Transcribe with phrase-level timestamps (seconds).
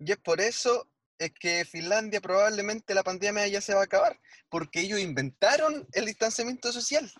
[0.00, 0.88] Y es por eso
[1.18, 6.06] es que Finlandia probablemente la pandemia ya se va a acabar, porque ellos inventaron el
[6.06, 7.10] distanciamiento social,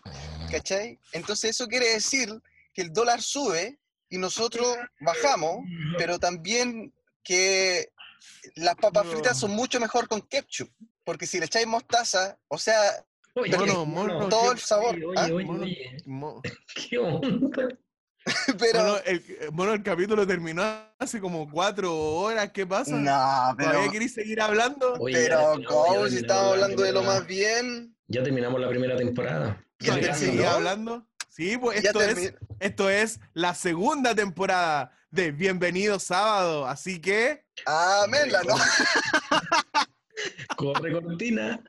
[0.50, 0.98] ¿cachai?
[1.12, 2.30] Entonces eso quiere decir
[2.72, 4.66] que el dólar sube y nosotros
[5.00, 5.58] bajamos,
[5.98, 7.92] pero también que
[8.54, 10.70] las papas fritas son mucho mejor con ketchup,
[11.04, 12.80] porque si le echáis mostaza, o sea,
[13.34, 14.96] Oye, Mono, mono, todo el sabor.
[14.96, 15.28] Oye, ¿ah?
[15.44, 15.66] Mono-
[16.74, 17.68] ¿Qué onda?
[18.58, 20.62] pero Bueno, el, bueno, el capítulo terminó
[20.98, 22.50] hace como cuatro horas.
[22.52, 22.94] ¿Qué pasa?
[22.96, 24.94] no, ¿Todavía pero, queréis seguir hablando?
[24.94, 26.08] Oye, pero ¿cómo?
[26.08, 27.96] Si estamos la hablando de lo más bien.
[28.08, 29.64] Ya terminamos la primera temporada.
[29.78, 31.06] ¿Qué Ya te ¿Todavía seguís hablando?
[31.28, 36.66] Sí, pues esto es, esto es la segunda temporada de Bienvenido Sábado.
[36.66, 38.54] Así que, Ah, Mela, ¿no?
[40.56, 41.62] Corre cortina.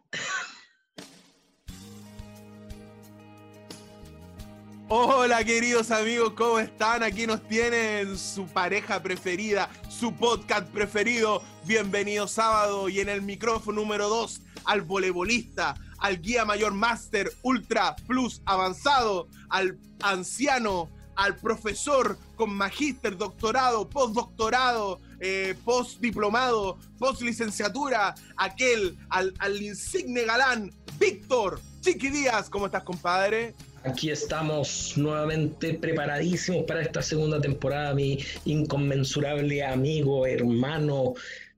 [4.93, 7.01] Hola queridos amigos, ¿cómo están?
[7.01, 11.41] Aquí nos tienen su pareja preferida, su podcast preferido.
[11.63, 17.95] Bienvenido Sábado y en el micrófono número 2 al voleibolista, al guía mayor máster ultra
[18.05, 29.33] plus avanzado, al anciano, al profesor con magíster, doctorado, postdoctorado, eh, postdiplomado, postlicenciatura, aquel, al,
[29.39, 32.49] al insigne galán, Víctor Chiqui Díaz.
[32.49, 33.55] ¿Cómo estás, compadre?
[33.83, 41.15] Aquí estamos nuevamente preparadísimos para esta segunda temporada, mi inconmensurable amigo, hermano,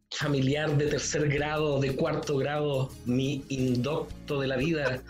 [0.10, 5.02] familiar de tercer grado, de cuarto grado, mi indocto de la vida,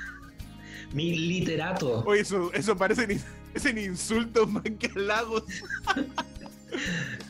[0.94, 2.02] mi literato.
[2.06, 2.78] Oye, eso, eso in-
[3.52, 5.42] parecen insultos más que halagos.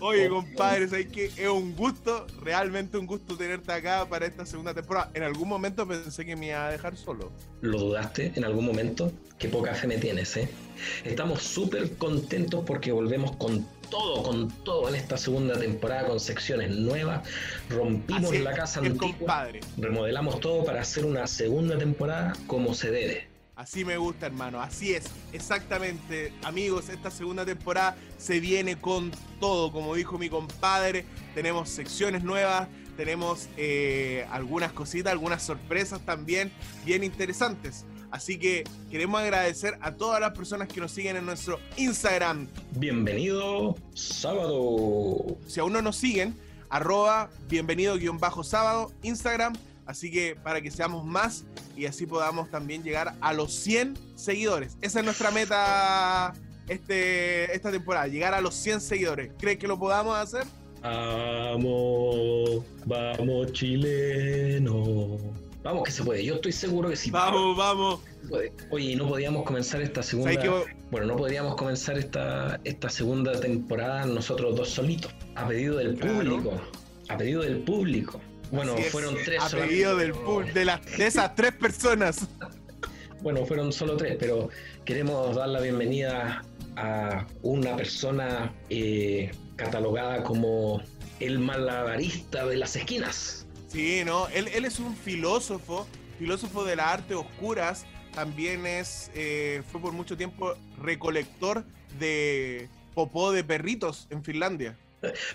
[0.01, 1.27] Oye, compadre, ¿sabes qué?
[1.37, 5.11] Es un gusto, realmente un gusto tenerte acá para esta segunda temporada.
[5.15, 7.31] En algún momento pensé que me iba a dejar solo.
[7.61, 9.13] ¿Lo dudaste en algún momento?
[9.39, 10.49] Qué poca fe me tienes, ¿eh?
[11.05, 16.71] Estamos súper contentos porque volvemos con todo, con todo en esta segunda temporada, con secciones
[16.71, 17.29] nuevas.
[17.69, 19.61] Rompimos Así la casa antigua, compadre.
[19.77, 23.32] remodelamos todo para hacer una segunda temporada como se debe.
[23.55, 24.61] Así me gusta, hermano.
[24.61, 26.33] Así es, exactamente.
[26.43, 29.71] Amigos, esta segunda temporada se viene con todo.
[29.71, 31.05] Como dijo mi compadre,
[31.35, 36.51] tenemos secciones nuevas, tenemos eh, algunas cositas, algunas sorpresas también
[36.87, 37.85] bien interesantes.
[38.11, 42.49] Así que queremos agradecer a todas las personas que nos siguen en nuestro Instagram.
[42.73, 45.37] Bienvenido sábado.
[45.47, 46.35] Si aún no nos siguen,
[46.69, 49.55] arroba bienvenido-sábado, Instagram.
[49.87, 51.45] Así que para que seamos más
[51.77, 54.77] y así podamos también llegar a los 100 seguidores.
[54.81, 56.33] Esa es nuestra meta
[56.69, 59.33] este, esta temporada, llegar a los 100 seguidores.
[59.39, 60.45] ¿Crees que lo podamos hacer?
[60.83, 65.19] Vamos, vamos chileno.
[65.63, 67.11] Vamos que se puede, yo estoy seguro que sí.
[67.11, 68.01] Vamos, vamos.
[68.71, 70.33] Oye, no podíamos comenzar esta segunda.
[70.91, 75.15] Bueno, no podríamos comenzar esta, esta segunda temporada nosotros dos solitos.
[75.37, 76.15] A pedido del Claro.
[76.19, 76.61] público.
[77.09, 78.21] A pedido del público.
[78.53, 81.53] Bueno, Así es, fueron tres A solamente, pedido del pub- de, las de esas tres
[81.53, 82.29] personas.
[83.23, 84.51] Bueno, fueron solo tres, pero
[84.85, 86.45] queremos dar la bienvenida
[86.77, 90.83] a una persona eh, catalogada como
[91.21, 93.47] el malabarista de las esquinas.
[93.69, 94.29] Sí, ¿no?
[94.29, 95.87] Él, él es un filósofo,
[96.19, 97.87] filósofo de las artes oscuras.
[98.15, 101.65] También es, eh, fue por mucho tiempo recolector
[101.99, 104.77] de popó de perritos en Finlandia.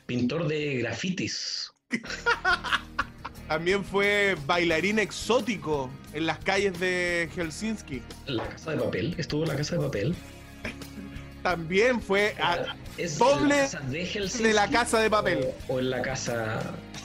[0.06, 1.72] Pintor de grafitis.
[3.48, 8.02] También fue bailarín exótico en las calles de Helsinki.
[8.26, 9.16] La casa de papel.
[9.18, 10.16] Estuvo en la casa de papel.
[11.44, 14.44] También fue a- ¿Es doble en la casa de Helsinki?
[14.48, 15.48] de la casa de papel.
[15.70, 16.60] O, o en la casa.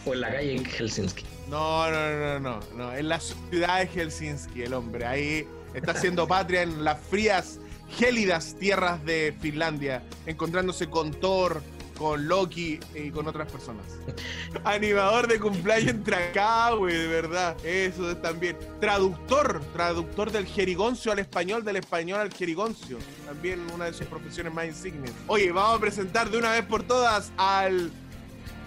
[0.04, 1.24] O en la calle en Helsinki.
[1.48, 2.92] No, no, no, no, no.
[2.94, 5.06] En la ciudad de Helsinki, el hombre.
[5.06, 7.60] Ahí está haciendo patria en las frías,
[7.96, 11.62] gélidas tierras de Finlandia, encontrándose con Thor,
[12.02, 13.86] con Loki y con otras personas.
[14.64, 17.56] Animador de cumpleaños entre acá, güey, de verdad.
[17.64, 18.58] Eso es también.
[18.80, 22.98] Traductor, traductor del jerigoncio al español, del español al jerigoncio.
[23.24, 25.12] También una de sus profesiones más insignes.
[25.28, 27.92] Oye, vamos a presentar de una vez por todas al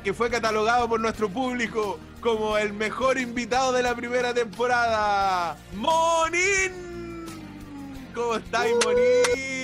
[0.05, 7.25] que fue catalogado por nuestro público como el mejor invitado de la primera temporada, Monin.
[8.13, 9.54] ¿Cómo estáis, Monin?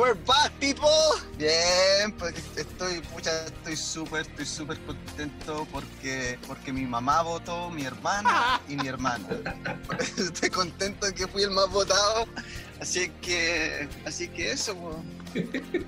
[0.00, 0.88] We're back, people.
[1.36, 7.84] Bien, pues estoy, pucha, estoy súper, estoy súper contento porque, porque mi mamá votó, mi
[7.84, 9.26] hermana y mi hermana.
[10.16, 12.26] estoy contento que fui el más votado.
[12.80, 15.04] Así que, así que eso, po.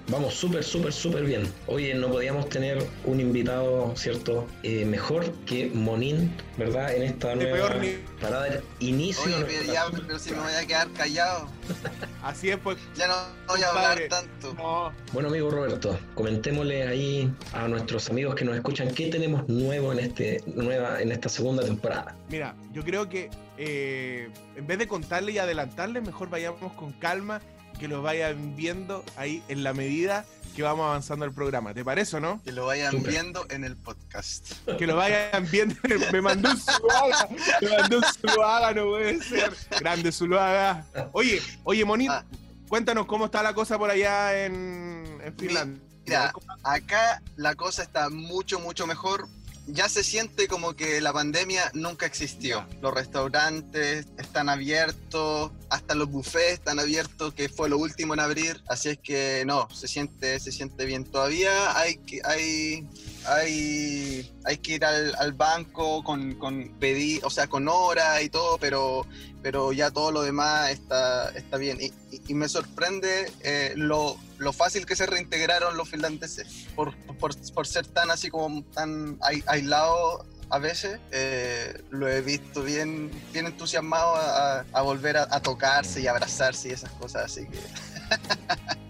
[0.08, 1.50] Vamos súper, súper, súper bien.
[1.66, 4.46] Oye, no podíamos tener un invitado, ¿cierto?
[4.62, 6.94] Eh, mejor que Monín, ¿verdad?
[6.94, 10.52] En esta nueva peor ni- para dar inicio Oye, pero, ya, pero si me voy
[10.52, 11.48] a quedar callado,
[12.22, 12.78] Así es, pues.
[12.94, 13.14] ya no
[13.48, 14.54] voy a hablar tanto.
[14.54, 19.92] No, Bueno, amigo Roberto, comentémosle ahí a nuestros amigos que nos escuchan qué tenemos nuevo
[19.92, 22.14] en este nueva en esta segunda temporada.
[22.28, 27.40] Mira, yo creo que eh, en vez de contarle y adelantarle, mejor vayamos con calma,
[27.78, 30.24] que lo vayan viendo ahí en la medida
[30.54, 31.72] que vamos avanzando el programa.
[31.72, 32.40] ¿Te parece o no?
[32.44, 34.52] Que lo vayan viendo en el podcast.
[34.78, 35.74] Que lo vayan viendo.
[36.12, 37.28] Me mandó un Zuluaga.
[37.62, 39.56] Me mandó un Zuluaga, no puede ser.
[39.80, 40.84] Grande Zuluaga.
[41.12, 42.24] Oye, oye, Monito, Ah.
[42.68, 45.80] cuéntanos cómo está la cosa por allá en, en Finlandia.
[46.04, 46.32] Mira,
[46.64, 49.28] acá la cosa está mucho, mucho mejor.
[49.68, 52.66] Ya se siente como que la pandemia nunca existió.
[52.80, 58.60] Los restaurantes están abiertos, hasta los buffets están abiertos, que fue lo último en abrir.
[58.68, 61.04] Así es que no, se siente, se siente bien.
[61.04, 62.88] Todavía hay que, hay,
[63.24, 68.28] hay, hay que ir al, al banco con, con pedir, o sea, con hora y
[68.28, 69.06] todo, pero,
[69.42, 71.78] pero ya todo lo demás está, está bien.
[71.80, 76.96] Y, y- y me sorprende eh, lo, lo fácil que se reintegraron los finlandeses por,
[77.18, 80.98] por, por ser tan así como tan ai- aislados a veces.
[81.12, 86.68] eh, lo he visto bien, bien entusiasmado a, a- volver a, a tocarse y abrazarse
[86.68, 87.58] y esas cosas, así que...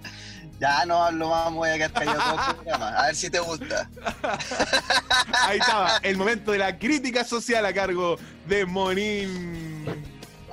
[0.60, 2.90] Ya no hablo más, voy a quedar callado todo programa.
[2.96, 3.90] A ver si te gusta.
[5.42, 8.16] Ahí estaba, el momento de la crítica social a cargo
[8.46, 9.71] de Monín.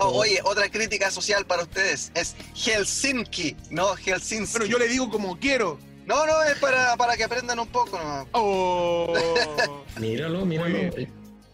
[0.02, 4.52] Oh, oye, otra crítica social para ustedes es Helsinki, no Helsinki.
[4.52, 5.78] Bueno, yo le digo como quiero.
[6.06, 7.98] No, no, es para, para que aprendan un poco.
[8.00, 8.26] nomás.
[8.32, 9.14] Oh,
[10.00, 10.78] Míralo, míralo.
[10.78, 11.08] Eh,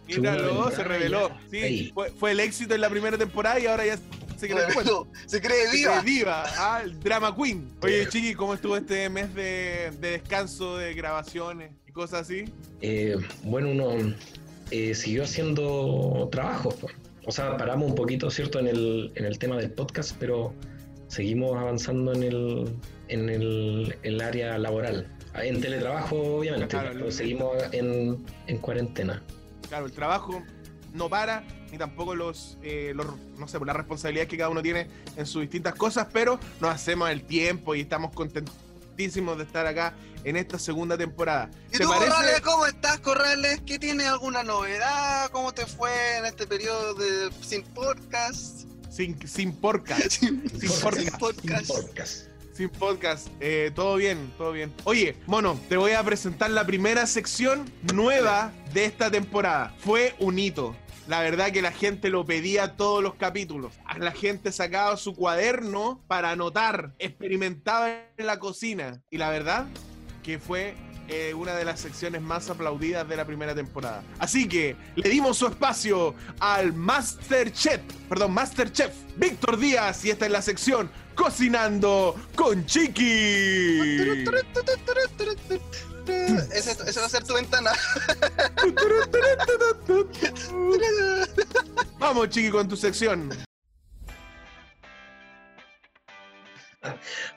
[0.07, 1.31] míralo, se reveló.
[1.51, 1.91] Sí, Ahí.
[1.93, 3.97] fue, fue el éxito en la primera temporada y ahora ya
[4.37, 5.07] se cree bueno.
[5.25, 6.01] Se cree Se viva.
[6.01, 7.69] cree diva, ah, el drama queen.
[7.81, 12.45] Oye, Chiqui, ¿cómo estuvo este mes de, de descanso, de grabaciones y cosas así?
[12.81, 14.13] Eh, bueno, uno
[14.71, 16.75] eh, siguió haciendo trabajos.
[16.75, 16.87] po.
[17.25, 20.53] O sea, paramos un poquito, ¿cierto?, en el, en el tema del podcast, pero
[21.07, 22.75] seguimos avanzando en el,
[23.07, 25.07] en el, el área laboral.
[25.33, 29.21] En teletrabajo, obviamente, Claro, pero seguimos en, en cuarentena.
[29.67, 30.43] Claro, el trabajo
[30.93, 33.07] no para, ni tampoco los, eh, los
[33.37, 34.87] no sé, las responsabilidades que cada uno tiene
[35.17, 38.11] en sus distintas cosas, pero nos hacemos el tiempo y estamos
[38.95, 39.93] contentísimos de estar acá
[40.23, 41.49] en esta segunda temporada.
[41.69, 42.09] ¿Y ¿Te tú, parece?
[42.09, 43.61] Corrales, cómo estás, Corrales?
[43.65, 45.29] ¿Qué tienes alguna novedad?
[45.31, 48.65] ¿Cómo te fue en este periodo de sin podcast?
[48.89, 51.19] Sin, sin porca, Sin, Sin sin podcast.
[51.19, 51.67] podcast.
[51.67, 52.27] Podcast.
[52.53, 53.27] sin podcast.
[53.41, 54.73] Eh, todo bien, todo bien.
[54.85, 59.75] Oye, mono, te voy a presentar la primera sección nueva de esta temporada.
[59.79, 60.73] Fue un hito.
[61.07, 63.73] La verdad que la gente lo pedía todos los capítulos.
[63.97, 69.01] La gente sacaba su cuaderno para anotar, experimentaba en la cocina.
[69.11, 69.67] Y la verdad
[70.23, 70.75] que fue
[71.07, 74.03] eh, una de las secciones más aplaudidas de la primera temporada.
[74.17, 80.09] Así que le dimos su espacio al Master Chef, perdón, Master Chef Víctor Díaz y
[80.09, 83.87] esta es la sección Cocinando con Chiqui.
[86.51, 87.71] Ese va a ser tu ventana.
[92.15, 93.29] Vamos, Chiqui, con tu sección.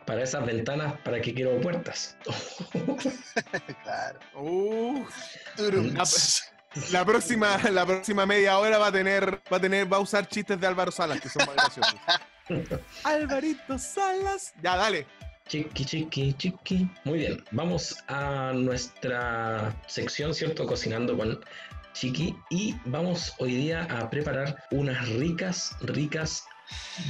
[0.06, 2.16] Para esas ventanas, ¿para qué quiero puertas?
[3.82, 4.20] claro.
[5.66, 6.04] La,
[6.92, 10.28] la próxima, la próxima media hora va a tener, va a tener, va a usar
[10.28, 11.96] chistes de Álvaro Salas, que son más graciosos.
[13.02, 14.54] Alvarito Salas.
[14.62, 15.08] Ya, dale.
[15.48, 16.88] Chiqui, chiqui, chiqui.
[17.02, 20.66] Muy bien, vamos a nuestra sección, ¿cierto?
[20.66, 21.40] Cocinando con
[21.98, 22.40] Chiqui.
[22.48, 26.44] Y vamos hoy día a preparar unas ricas, ricas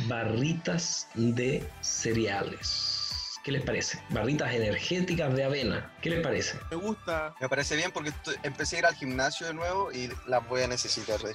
[0.07, 3.39] barritas de cereales.
[3.45, 3.99] ¿Qué les parece?
[4.11, 5.93] Barritas energéticas de avena.
[6.01, 6.59] ¿Qué les parece?
[6.71, 7.35] Me gusta.
[7.39, 10.63] Me parece bien porque estoy- empecé a ir al gimnasio de nuevo y las voy
[10.63, 11.21] a necesitar.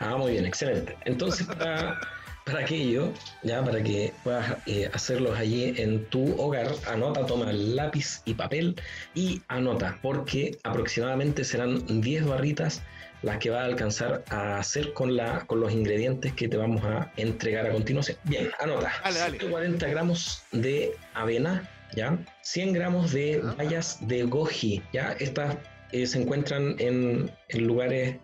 [0.00, 0.98] Ah, muy bien, excelente.
[1.04, 1.98] Entonces, para,
[2.44, 8.20] para aquello, ya para que puedas eh, hacerlos allí en tu hogar, anota, toma lápiz
[8.26, 8.76] y papel
[9.14, 12.82] y anota, porque aproximadamente serán 10 barritas
[13.22, 16.84] las que va a alcanzar a hacer con, la, con los ingredientes que te vamos
[16.84, 18.18] a entregar a continuación.
[18.24, 18.92] Bien, anota.
[19.02, 19.38] Dale, dale.
[19.38, 22.18] 140 gramos de avena, ¿ya?
[22.42, 23.54] 100 gramos de Ah.
[23.56, 25.12] bayas de goji, ¿ya?
[25.18, 25.56] Estas
[25.92, 28.16] eh, se encuentran en, en lugares,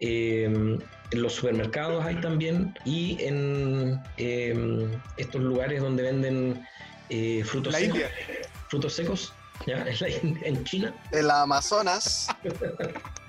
[0.00, 0.78] eh,
[1.12, 6.66] en los supermercados hay también, y en eh, estos lugares donde venden
[7.10, 7.96] eh, frutos La secos.
[7.96, 8.10] India.
[8.68, 9.32] Frutos secos,
[9.66, 9.84] ¿ya?
[10.00, 10.94] En, la en China.
[11.12, 12.28] En la Amazonas.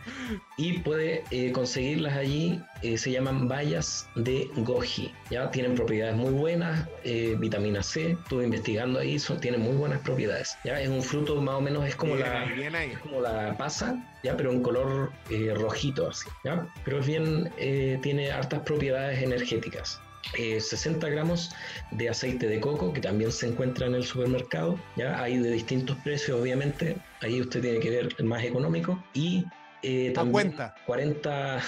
[0.58, 5.50] Y puede eh, conseguirlas allí, eh, se llaman bayas de goji, ¿ya?
[5.52, 10.58] Tienen propiedades muy buenas, eh, vitamina C, estuve investigando ahí, son, tienen muy buenas propiedades,
[10.64, 10.80] ¿ya?
[10.80, 14.04] Es un fruto más o menos, es como, Bien la, bien es como la pasa,
[14.24, 14.38] ¿ya?
[14.38, 16.68] Pero en color eh, rojito así, ¿ya?
[16.86, 20.00] Pero es bien, eh, tiene hartas propiedades energéticas.
[20.38, 21.52] Eh, 60 gramos
[21.92, 25.22] de aceite de coco que también se encuentra en el supermercado, ¿ya?
[25.22, 29.46] Hay de distintos precios, obviamente, ahí usted tiene que ver el más económico y
[29.84, 30.76] eh, A también cuenta.
[30.86, 31.62] 40,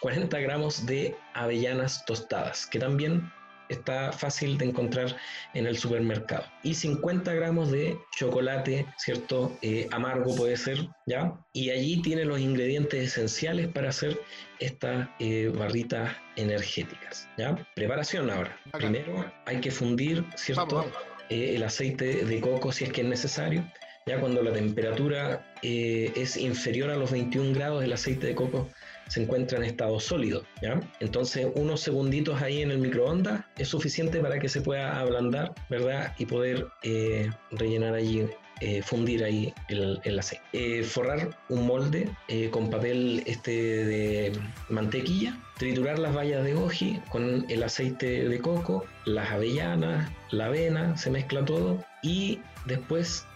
[0.00, 3.30] 40 gramos de avellanas tostadas, que también
[3.68, 5.16] está fácil de encontrar
[5.54, 6.44] en el supermercado.
[6.62, 9.56] Y 50 gramos de chocolate, ¿cierto?
[9.62, 11.32] Eh, amargo puede ser, ¿ya?
[11.52, 14.20] Y allí tiene los ingredientes esenciales para hacer
[14.60, 17.56] estas eh, barritas energéticas, ¿ya?
[17.74, 18.56] Preparación ahora.
[18.72, 20.76] Primero hay que fundir, ¿cierto?
[20.76, 20.92] Vamos,
[21.30, 23.64] eh, el aceite de coco si es que es necesario.
[24.06, 28.68] Ya cuando la temperatura eh, es inferior a los 21 grados, el aceite de coco
[29.08, 30.44] se encuentra en estado sólido.
[30.60, 30.78] ¿ya?
[31.00, 36.14] Entonces, unos segunditos ahí en el microondas es suficiente para que se pueda ablandar, ¿verdad?
[36.18, 38.26] Y poder eh, rellenar allí,
[38.60, 40.84] eh, fundir ahí el, el aceite.
[40.84, 42.10] Forrar un molde
[42.50, 43.50] con papel este
[43.86, 44.32] de
[44.68, 50.94] mantequilla, triturar las bayas de goji con el aceite de coco, las avellanas, la avena,
[50.98, 53.26] se mezcla todo y después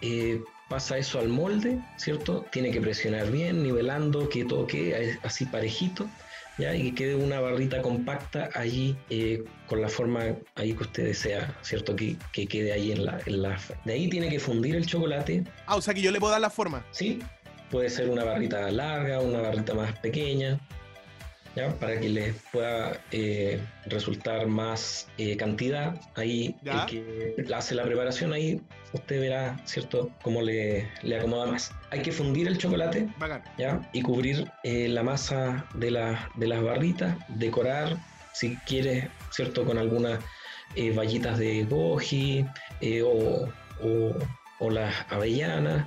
[0.69, 2.45] pasa eso al molde, ¿cierto?
[2.53, 6.09] Tiene que presionar bien, nivelando, que todo quede así parejito,
[6.59, 6.75] ¿ya?
[6.75, 11.57] Y que quede una barrita compacta allí eh, con la forma ahí que usted desea,
[11.63, 11.97] ¿cierto?
[11.97, 13.59] Que, que quede ahí en la, en la...
[13.85, 16.41] De ahí tiene que fundir el chocolate, Ah, o sea que yo le puedo dar
[16.41, 16.85] la forma.
[16.91, 17.21] ¿sí?
[17.71, 20.59] Puede ser una barrita larga, una barrita más pequeña,
[21.59, 21.75] ¿ya?
[21.75, 25.95] Para que les pueda eh, resultar más eh, cantidad.
[26.15, 26.85] Ahí Ya.
[26.85, 28.61] el que hace la preparación, ahí
[28.93, 31.73] usted verá, ¿cierto?, cómo le, le acomoda más.
[31.91, 33.43] Hay que fundir el chocolate, Bacán.
[33.59, 33.81] ¿ya?
[33.93, 37.97] Y cubrir eh, la masa de, la- de las barritas, decorar,
[38.33, 40.21] si quiere, ¿cierto?, con algunas
[40.95, 42.47] vallitas de goji
[43.05, 43.49] o,
[43.83, 44.17] o-
[44.61, 45.87] o las avellanas,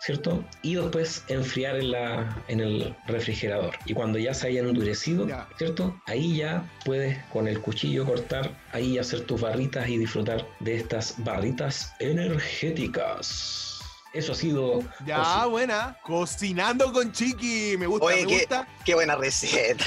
[0.00, 0.44] ¿cierto?
[0.62, 3.76] Y después enfriar en, la, en el refrigerador.
[3.84, 5.48] Y cuando ya se haya endurecido, Ya.
[5.58, 6.00] ¿cierto?
[6.06, 11.14] Ahí ya puedes con el cuchillo cortar, ahí hacer tus barritas y disfrutar de estas
[11.18, 13.80] barritas energéticas.
[14.14, 14.80] Eso ha sido...
[15.06, 15.96] Ya, buena.
[16.02, 17.76] Cocinando con Chiqui.
[17.78, 18.38] Me gusta, Oye, me ¿qué?
[18.38, 18.68] gusta.
[18.84, 19.84] Qué buena receta.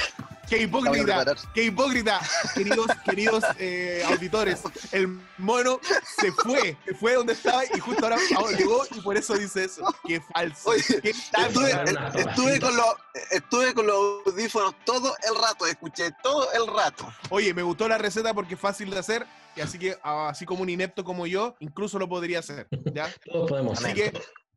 [0.51, 2.19] Qué hipócrita, qué hipócrita,
[2.53, 4.61] queridos, queridos eh, auditores.
[4.91, 5.79] El mono
[6.19, 9.63] se fue, se fue donde estaba y justo ahora, ahora llegó y por eso dice
[9.63, 9.81] eso.
[10.05, 10.71] Qué falso.
[10.71, 12.87] Oye, qué Estuve, Una estuve con los,
[13.31, 17.09] estuve con los audífonos todo el rato, escuché todo el rato.
[17.29, 20.63] Oye, me gustó la receta porque es fácil de hacer y así que así como
[20.63, 23.09] un inepto como yo, incluso lo podría hacer, ¿ya?
[23.23, 24.11] Todos podemos Así que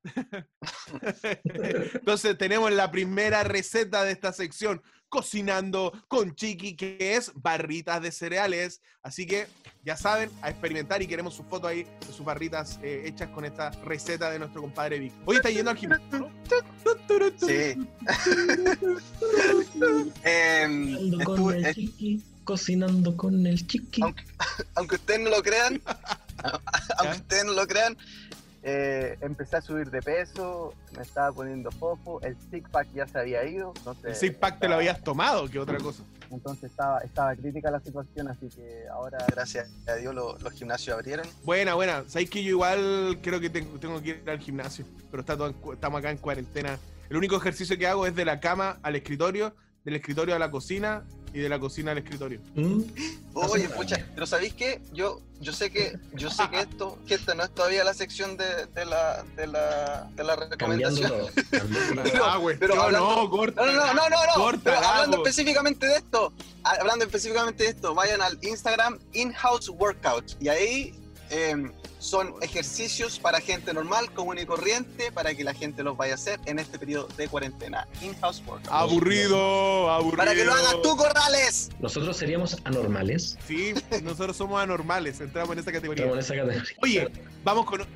[1.94, 4.82] entonces tenemos la primera receta de esta sección,
[5.14, 8.80] cocinando con Chiqui, que es barritas de cereales.
[9.00, 9.46] Así que
[9.84, 13.44] ya saben, a experimentar y queremos su foto ahí de sus barritas eh, hechas con
[13.44, 15.12] esta receta de nuestro compadre Vic.
[15.24, 16.30] Hoy está yendo al gimnasio.
[17.38, 17.86] Sí.
[20.24, 24.02] Em, Cocinando con el chiqui, cocinando con el chiqui.
[24.02, 24.24] Aunque-
[24.74, 25.80] aunque ustedes no lo crean,
[26.98, 27.96] aunque ustedes no lo crean,
[28.66, 33.18] eh, empecé a subir de peso, me estaba poniendo fofo, el six pack ya se
[33.18, 36.02] había ido, entonces, El six pack te lo habías tomado, que otra cosa.
[36.30, 40.96] entonces estaba, estaba crítica la situación, así que ahora, gracias a Dios, lo- los gimnasios
[40.96, 41.26] abrieron.
[41.44, 42.04] Buena, buena.
[42.08, 45.48] Sabéis que yo igual creo que tengo, tengo que ir al gimnasio, pero está todo
[45.48, 46.78] en estamos acá en cuarentena.
[47.10, 49.54] El único ejercicio que hago es de la cama al escritorio,
[49.84, 52.40] del escritorio a la cocina y de la cocina al escritorio.
[52.54, 52.80] ¿Mm?
[53.34, 54.80] Oye, pucha, pero ¿sabéis qué?
[54.92, 58.36] Yo, yo sé que, yo sé que esto, que esta no es todavía la sección
[58.36, 61.10] de, de la, de la, de la recomendación.
[61.10, 61.30] todo.
[61.50, 62.12] cambiando todo.
[62.12, 63.66] Pero- ah, güey, pero no, hablando- no, corta.
[63.66, 64.34] No, no, no, no, no, no.
[64.44, 70.36] Corta, Pero hablando específicamente de esto, hablando específicamente de esto, vayan al Instagram In-House Workout
[70.40, 70.94] y ahí
[71.30, 71.72] em,
[72.04, 76.14] son ejercicios para gente normal, común y corriente, para que la gente los vaya a
[76.16, 77.88] hacer en este periodo de cuarentena.
[78.02, 78.68] In-House Workout.
[78.70, 80.18] Aburrido, aburrido.
[80.18, 81.70] Para que lo hagas tú, Corrales.
[81.80, 83.38] Nosotros seríamos anormales.
[83.48, 86.04] Sí, nosotros somos anormales, entramos en esa categoría.
[86.04, 86.76] Estamos en esa categoría.
[86.82, 87.10] Oye,
[87.42, 87.86] vamos con,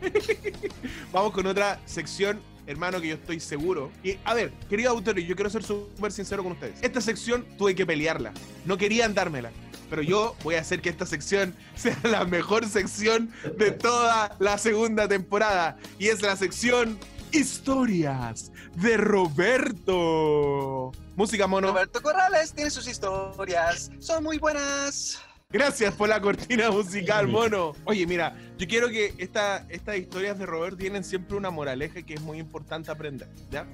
[1.13, 3.91] vamos con otra sección, hermano, que yo estoy seguro.
[4.03, 6.79] Y, a ver, querido auditorio, yo quiero ser súper sincero con ustedes.
[6.81, 8.33] Esta sección tuve que pelearla.
[8.65, 9.51] No querían dármela.
[9.89, 14.59] Pero yo voy a hacer que esta sección sea la mejor sección de toda la
[14.59, 15.77] segunda temporada.
[15.99, 16.99] Y es la sección
[17.33, 20.93] Historias de Roberto.
[21.15, 21.69] Música mono.
[21.69, 25.21] Roberto Corrales tiene sus historias, son muy buenas.
[25.51, 27.75] Gracias por la cortina musical, mono.
[27.85, 32.15] Oye, mira, Yo quiero que esta, estas historias de Robert tienen siempre una moraleja que
[32.15, 33.67] es muy importante aprender, ¿ya?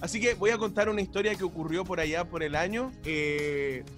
[0.00, 2.92] Así que voy a contar una historia que ocurrió por allá por el año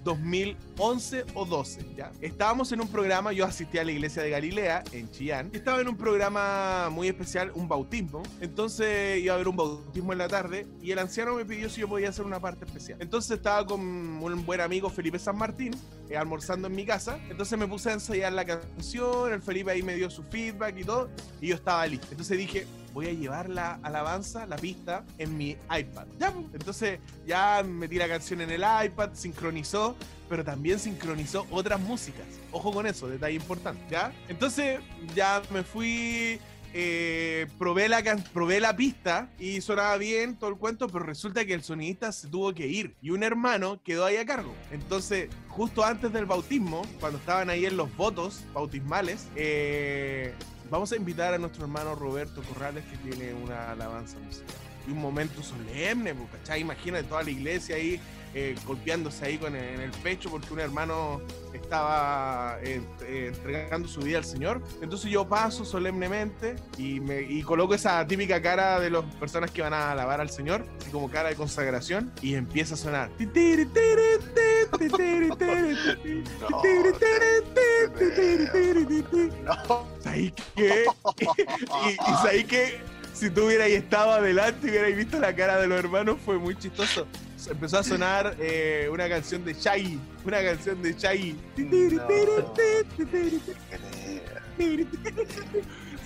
[0.03, 1.85] 2011 eh, o 12.
[1.95, 2.11] ¿ya?
[2.21, 5.49] Estábamos en un programa, yo asistí a la iglesia de Galilea en Chillán.
[5.53, 8.23] Estaba en un programa muy especial, un bautismo.
[8.39, 11.81] Entonces iba a haber un bautismo en la tarde y el anciano me pidió si
[11.81, 13.01] yo podía hacer una parte especial.
[13.01, 15.75] Entonces estaba con un buen amigo Felipe San Martín
[16.09, 17.19] eh, almorzando en mi casa.
[17.29, 19.31] Entonces me puse a ensayar la canción.
[19.31, 21.09] El Felipe ahí me dio su feedback y todo.
[21.41, 22.07] Y yo estaba listo.
[22.11, 26.07] Entonces dije, voy a llevar la alabanza, la pista, en mi iPad.
[26.19, 26.31] ¿Ya?
[26.31, 26.45] Pues.
[26.53, 29.95] Entonces ya metí la canción en el iPad, sincronizó,
[30.27, 32.25] pero también sincronizó otras músicas.
[32.51, 34.13] Ojo con eso, detalle importante, ¿ya?
[34.27, 34.79] Entonces
[35.15, 36.39] ya me fui...
[36.71, 41.55] Eh, probé, la, probé la pista y sonaba bien todo el cuento, pero resulta que
[41.55, 44.53] el sonidista se tuvo que ir y un hermano quedó ahí a cargo.
[44.71, 50.35] Entonces, justo antes del bautismo, cuando estaban ahí en los votos bautismales, eh,
[50.69, 54.55] Vamos a invitar a nuestro hermano Roberto Corrales que tiene una alabanza musical.
[54.87, 56.61] Y un momento solemne, pues, ¿cachai?
[56.61, 57.99] Imagínate toda la iglesia ahí
[58.35, 61.19] eh, golpeándose ahí con en el pecho porque un hermano
[61.51, 64.61] estaba eh, eh, entregando su vida al Señor.
[64.81, 69.63] Entonces yo paso solemnemente y, me, y coloco esa típica cara de las personas que
[69.63, 73.09] van a alabar al Señor, así como cara de consagración, y empieza a sonar.
[80.03, 80.85] ¿Sabéis qué?
[81.19, 82.81] y, y ¿sabéis qué?
[83.13, 86.55] Si tú hubierais estado adelante y hubierais visto la cara de los hermanos, fue muy
[86.57, 87.05] chistoso
[87.47, 89.99] empezó a sonar eh, una canción de Shaggy.
[90.25, 91.35] Una canción de Shaggy.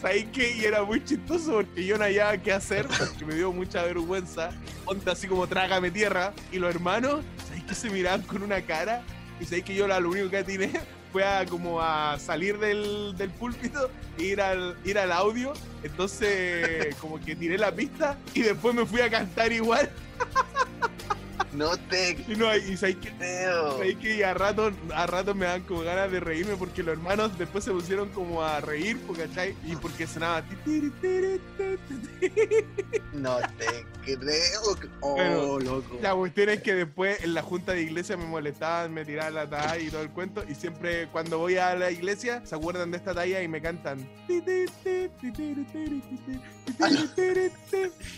[0.02, 0.58] ¿Sabes qué?
[0.58, 4.52] Y era muy chistoso porque yo no había qué hacer, porque me dio mucha vergüenza.
[4.86, 6.34] Ponte así como trágame tierra.
[6.52, 9.02] Y los hermanos, ¿sabéis que se miraban con una cara?
[9.40, 10.72] Y sabéis que yo lo único que atiné
[11.14, 15.54] fue a como a salir del, del púlpito e ir al, ir al audio.
[15.84, 19.90] Entonces, como que tiré la pista y después me fui a cantar igual.
[21.54, 22.18] No te.
[22.28, 26.12] Y no, y sabes que, sabes que a rato, a rato me dan como ganas
[26.12, 29.56] de reírme porque los hermanos después se pusieron como a reír, ¿cachai?
[29.66, 30.44] Y porque sonaba.
[33.14, 34.62] No te creo.
[35.02, 36.00] Oh, loco.
[36.02, 39.50] La cuestión es que después en la junta de iglesia me molestaban, me tiraban la
[39.50, 40.44] talla y todo el cuento.
[40.50, 44.10] Y siempre cuando voy a la iglesia se acuerdan de esta talla y me cantan.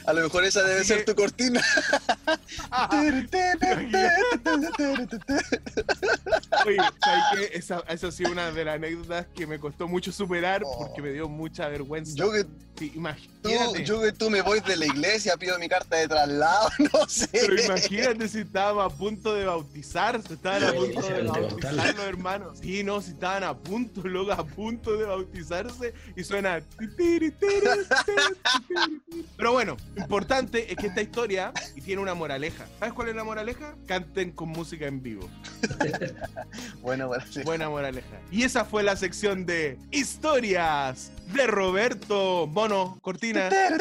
[0.06, 1.62] A lo mejor esa debe ser tu cortina.
[6.66, 7.58] Oye, ¿sabes qué?
[7.58, 11.12] Esa, esa ha sido una de las anécdotas que me costó mucho superar porque me
[11.12, 12.14] dio mucha vergüenza.
[12.16, 12.46] Yo que,
[12.94, 13.84] imagínate.
[13.84, 17.30] yo que tú me voy de la iglesia, pido mi carta de traslado, no sé.
[17.32, 22.60] Pero imagínate si estábamos a punto de bautizarse, estaban a punto de bautizar los hermanos.
[22.62, 26.62] Sí, no, si estaban a punto, luego a punto de bautizarse y suena.
[29.38, 31.52] Pero bueno, importante es que esta historia
[31.84, 32.66] tiene una moraleja.
[32.80, 33.76] ¿Sabes cuál es la moraleja?
[33.88, 35.30] Canten con música en vivo.
[36.82, 37.44] Buena moraleja.
[37.44, 38.20] Buena moraleja.
[38.32, 43.48] Y esa fue la sección de historias de Roberto Mono Cortina.
[43.48, 43.76] Esta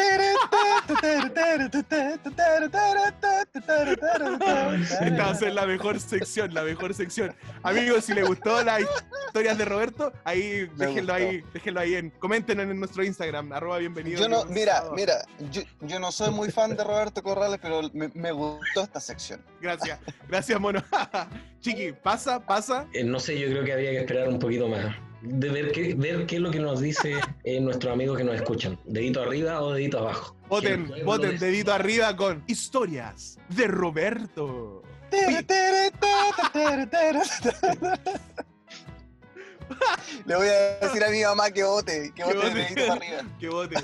[5.25, 7.35] va a ser la mejor sección, la mejor sección.
[7.62, 8.83] Amigos, si les gustó las
[9.27, 14.20] historias de Roberto, ahí déjenlo ahí, déjenlo ahí en, comenten en nuestro Instagram, arroba bienvenido.
[14.20, 18.83] Yo no, mira, mira, yo, no soy muy fan de Roberto Corrales, pero me, gustó
[18.83, 19.24] esta sección.
[19.61, 20.83] Gracias, gracias, mono.
[21.61, 22.87] Chiqui, pasa, pasa.
[22.93, 25.95] Eh, no sé, yo creo que había que esperar un poquito más de ver qué,
[25.95, 28.79] ver qué es lo que nos dice eh, nuestros amigos que nos escuchan.
[28.85, 30.37] Dedito arriba o dedito abajo.
[30.49, 34.83] Voten, voten dedito arriba con historias de Roberto.
[40.27, 43.23] Le voy a decir a mi mamá que vote, que vote, dedito arriba.
[43.41, 43.77] Que vote.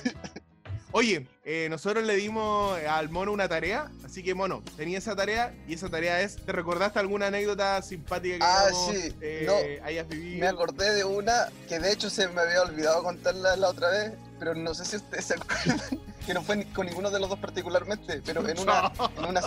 [0.92, 5.54] Oye, eh, nosotros le dimos al mono una tarea, así que mono, tenía esa tarea
[5.68, 9.14] y esa tarea es, ¿te recordaste alguna anécdota simpática que ah, sí.
[9.20, 10.40] Eh, hayas vivido?
[10.40, 14.12] Me acordé de una que de hecho se me había olvidado contarla la otra vez,
[14.40, 15.80] pero no sé si ustedes se acuerdan,
[16.26, 19.42] que no fue con ninguno de los dos particularmente, pero en una, en una,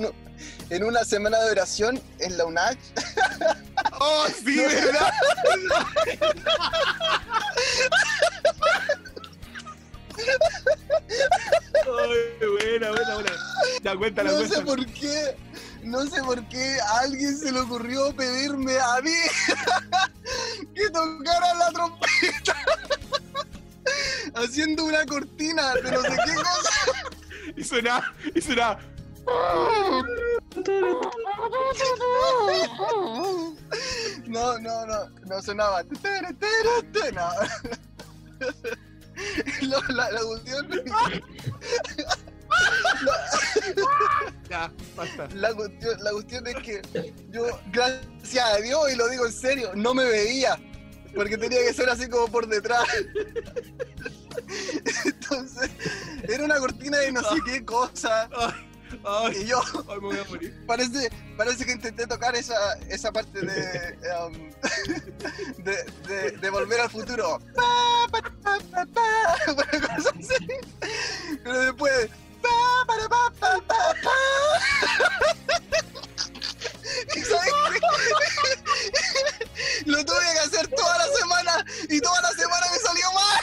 [0.70, 2.78] en una semana de oración en la UNAC.
[4.00, 5.12] ¡Oh, sí, verdad!
[11.86, 13.32] Ay, buena, buena, buena.
[13.82, 15.36] Ya, cuéntala, no sé por qué,
[15.82, 19.10] no sé por qué a alguien se le ocurrió pedirme a mí
[20.74, 22.56] que tocara la trompeta
[24.34, 26.70] haciendo una cortina de no sé qué cosa.
[27.56, 28.78] Y suena, y suena.
[34.26, 35.82] No, no, no, no sonaba.
[35.82, 37.30] No.
[39.62, 40.68] la, la, la cuestión,
[44.48, 45.28] Ya, basta.
[45.34, 46.82] la, cuestión, la cuestión es que
[47.30, 50.58] yo, gracias a Dios, y lo digo en serio, no me veía.
[51.14, 52.84] Porque tenía que ser así como por detrás.
[55.04, 55.70] Entonces,
[56.28, 58.28] era una cortina de no sé qué cosa.
[59.04, 60.64] Ay, Y yo, ay, me voy a morir.
[60.66, 64.32] parece, parece que intenté tocar esa, esa parte de, um,
[65.64, 67.40] de, de, de volver al futuro.
[68.86, 69.64] Pa, pa,
[69.96, 70.46] así.
[71.42, 72.08] Pero después.
[72.42, 74.16] Pa, para, pa, pa, pa, pa.
[77.16, 77.80] ¿Y sabes qué?
[79.86, 83.40] Lo tuve que hacer toda la semana y toda la semana me salió mal.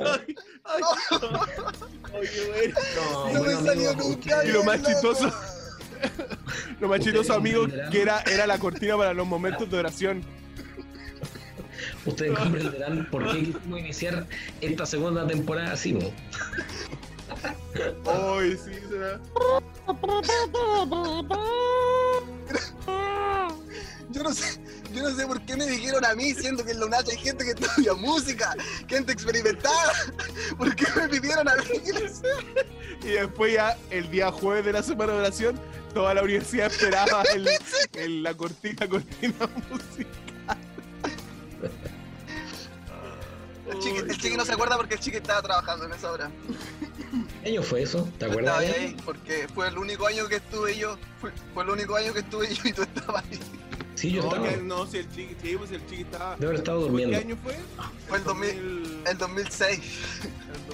[0.00, 0.80] Ay, ay.
[3.32, 4.44] No, me salió amigo, nunca.
[4.44, 5.32] Y lo más chistoso,
[6.80, 10.24] lo más chistoso, amigo, que era, era la cortina para los momentos de oración.
[12.14, 14.26] Ustedes comprenderán por qué quisimos iniciar
[14.60, 16.12] esta segunda temporada así, ¿no?
[18.06, 19.20] Ay, sí, será.
[24.10, 24.60] Yo no sé,
[24.92, 27.16] yo no sé por qué me dijeron a mí, siendo que en la UNACH hay
[27.16, 28.54] gente que estudia música,
[28.86, 29.92] gente experimentada.
[30.58, 31.62] ¿Por qué me pidieron a mí?
[33.02, 35.60] Y después ya el día jueves de la semana de oración,
[35.92, 37.48] toda la universidad esperaba el,
[37.94, 39.34] el- la cortina, cortina
[39.70, 40.23] musical.
[43.84, 46.30] Chiqui, el chiqui no se acuerda porque el chiqui estaba trabajando en esa hora.
[47.42, 48.08] ¿Qué año fue eso?
[48.18, 48.62] ¿Te Yo acuerdas?
[48.62, 49.04] estaba de ahí eso?
[49.04, 50.96] porque fue el único año que estuve yo.
[51.20, 53.40] Fue, fue el único año que estuve yo y tú estabas ahí.
[53.94, 54.48] Sí, yo No, estaba.
[54.48, 56.34] que- no, si el chiqui, sí, pues el chiqui estaba.
[56.36, 57.16] Debe haber estado ¿Qué durmiendo.
[57.18, 57.56] año fue?
[58.08, 59.80] Fue el 2000, el 2006.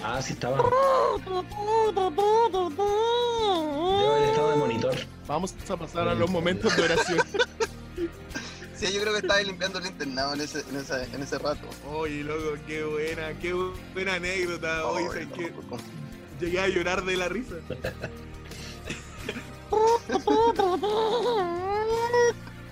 [0.03, 0.57] Ah, sí estaba.
[0.57, 0.71] Debe
[4.09, 4.95] haber estado de monitor.
[5.27, 7.19] Vamos a pasar a los momentos de oración.
[8.81, 11.69] Sí, yo creo que estaba limpiando el internado en ese, en ese, en ese rato.
[11.93, 13.53] Oye, loco, qué buena, qué
[13.93, 14.87] buena anécdota.
[14.87, 15.29] Oye, Ay, ¿sabes
[15.69, 15.77] no.
[16.41, 17.57] Llegué a llorar de la risa.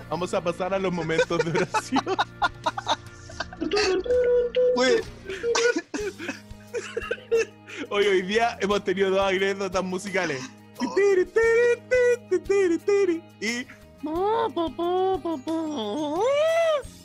[0.09, 2.03] Vamos a pasar a los momentos de oración.
[7.91, 10.41] Hoy, hoy día hemos tenido dos anécdotas musicales.
[10.79, 10.95] Oh.
[13.39, 13.67] Y.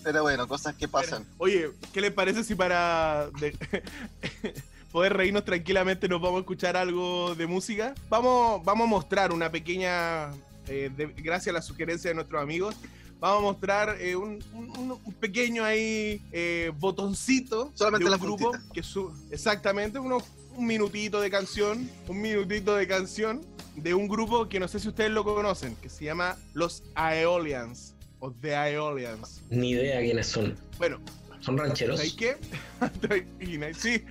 [0.02, 1.26] pero bueno, cosas que pasan.
[1.38, 3.56] Oye, ¿qué les parece si para de-
[4.92, 7.94] poder reírnos tranquilamente nos vamos a escuchar algo de música?
[8.08, 10.30] Vamos, vamos a mostrar una pequeña,
[10.68, 12.76] eh, de- gracias a la sugerencia de nuestros amigos,
[13.18, 18.22] vamos a mostrar eh, un, un- un pequeño ahí eh, botoncito Solamente de la un
[18.22, 18.72] grupo puntita.
[18.74, 20.22] que su, exactamente unos
[20.56, 23.40] un minutito de canción, un minutito de canción
[23.76, 27.94] de un grupo que no sé si ustedes lo conocen, que se llama Los Aeolians
[28.20, 29.42] o The Aeolians.
[29.50, 30.56] Ni idea quiénes son.
[30.78, 31.00] Bueno,
[31.40, 31.98] ¿Son rancheros?
[31.98, 32.36] ¿sabes qué?
[33.78, 34.04] Sí.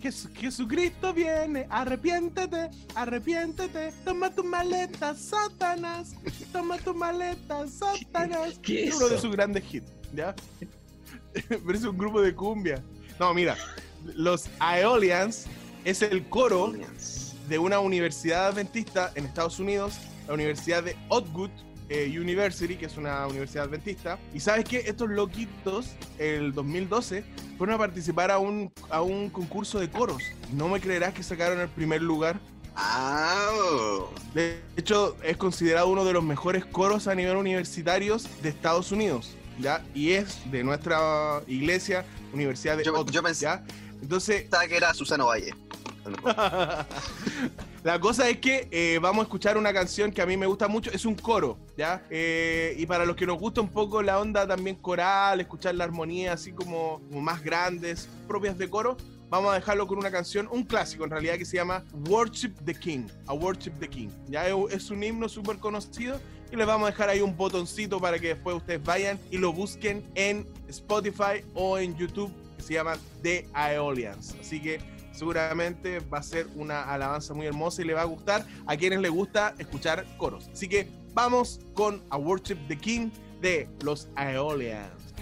[0.00, 6.14] Jes- Jesucristo viene, arrepiéntete, arrepiéntete, toma tu maleta, Satanás,
[6.52, 8.58] toma tu maleta, Satanás.
[8.62, 10.34] ¿Qué Es es uno de sus grandes hits, ¿ya?
[11.48, 12.82] Pero es un grupo de cumbia.
[13.22, 13.56] No, mira,
[14.16, 15.46] los Aeolians
[15.84, 16.72] es el coro
[17.48, 19.94] de una universidad adventista en Estados Unidos,
[20.26, 21.50] la Universidad de Otwood
[21.88, 24.18] eh, University, que es una universidad adventista.
[24.34, 24.78] Y sabes qué?
[24.78, 27.22] Estos loquitos, el 2012,
[27.58, 30.24] fueron a participar a un, a un concurso de coros.
[30.52, 32.40] No me creerás que sacaron el primer lugar.
[32.76, 34.10] Oh.
[34.34, 39.36] De hecho, es considerado uno de los mejores coros a nivel universitarios de Estados Unidos.
[39.58, 39.84] ¿Ya?
[39.94, 43.64] Y es de nuestra iglesia, Universidad de Yo- yo pensé- ¿ya?
[44.00, 45.54] Entonces, pensaba que era Susano Valle.
[47.84, 50.68] La cosa es que eh, vamos a escuchar una canción que a mí me gusta
[50.68, 52.04] mucho, es un coro, ¿ya?
[52.10, 55.84] Eh, y para los que nos gusta un poco la onda también coral, escuchar la
[55.84, 58.96] armonía así como, como más grandes, propias de coro,
[59.30, 62.74] vamos a dejarlo con una canción, un clásico en realidad que se llama Worship the
[62.74, 64.08] King, a Worship the King.
[64.28, 66.20] Ya es, es un himno súper conocido
[66.52, 69.54] y les vamos a dejar ahí un botoncito para que después ustedes vayan y lo
[69.54, 74.36] busquen en Spotify o en YouTube que se llama The Aeolians.
[74.38, 74.78] Así que
[75.12, 79.00] seguramente va a ser una alabanza muy hermosa y le va a gustar a quienes
[79.00, 80.50] les gusta escuchar coros.
[80.52, 83.08] Así que vamos con A Worship the King
[83.40, 85.14] de los Aeolians.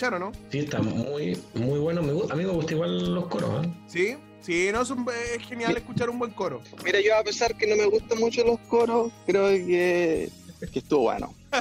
[0.00, 0.32] Escuchar, ¿o no?
[0.50, 2.02] Sí, está muy, muy bueno.
[2.02, 3.64] Me gu- a mí me gusta igual los coros.
[3.66, 3.70] ¿eh?
[3.86, 6.62] Sí, sí, no, es, un- es genial escuchar un buen coro.
[6.84, 10.30] Mira, yo a pesar que no me gustan mucho los coros, creo que,
[10.72, 11.34] que estuvo bueno.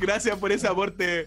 [0.00, 1.26] Gracias por ese aporte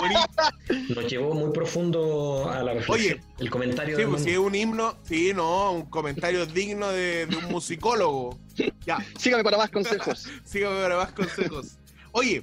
[0.00, 0.94] bonito.
[1.00, 3.20] Nos llevó muy profundo a la reflexión.
[3.38, 7.26] el comentario Sí, de pues si es un himno, sí, no, un comentario digno de,
[7.26, 8.36] de un musicólogo.
[8.84, 10.26] Ya, Sígame para más consejos.
[10.44, 11.76] sígame para más consejos.
[12.10, 12.42] Oye,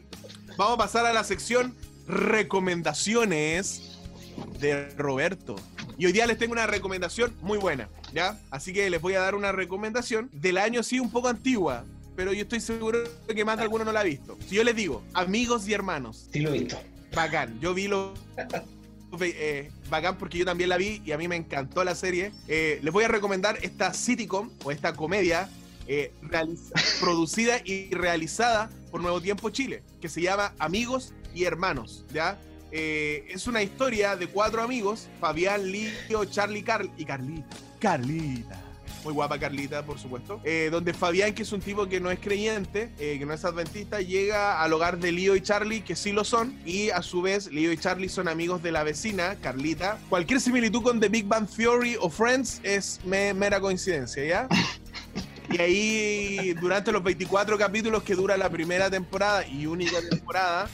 [0.57, 1.75] vamos a pasar a la sección
[2.07, 3.97] recomendaciones
[4.59, 5.55] de Roberto.
[5.97, 8.39] Y hoy día les tengo una recomendación muy buena, ¿ya?
[8.49, 11.85] Así que les voy a dar una recomendación del año, sí, un poco antigua,
[12.15, 14.37] pero yo estoy seguro de que más de alguno no la ha visto.
[14.47, 16.79] Si yo les digo, amigos y hermanos, Sí, lo he visto.
[17.13, 17.59] bacán.
[17.59, 18.13] Yo vi lo.
[19.21, 22.31] eh, bacán porque yo también la vi y a mí me encantó la serie.
[22.47, 25.49] Eh, les voy a recomendar esta sitcom o esta comedia
[25.87, 32.05] eh, realiza- producida y realizada por Nuevo Tiempo Chile, que se llama Amigos y Hermanos.
[32.13, 32.37] ¿ya?
[32.71, 37.47] Eh, es una historia de cuatro amigos: Fabián, Lio, Charlie Carl y Carlita.
[37.79, 38.61] Carlita.
[39.03, 40.39] Muy guapa Carlita, por supuesto.
[40.43, 43.43] Eh, donde Fabián, que es un tipo que no es creyente, eh, que no es
[43.43, 47.23] adventista, llega al hogar de Lío y Charlie, que sí lo son, y a su
[47.23, 49.97] vez Lío y Charlie son amigos de la vecina, Carlita.
[50.07, 54.47] Cualquier similitud con The Big Bang Theory o Friends es me- mera coincidencia, ¿ya?
[55.51, 60.69] Y ahí, durante los 24 capítulos que dura la primera temporada y única temporada,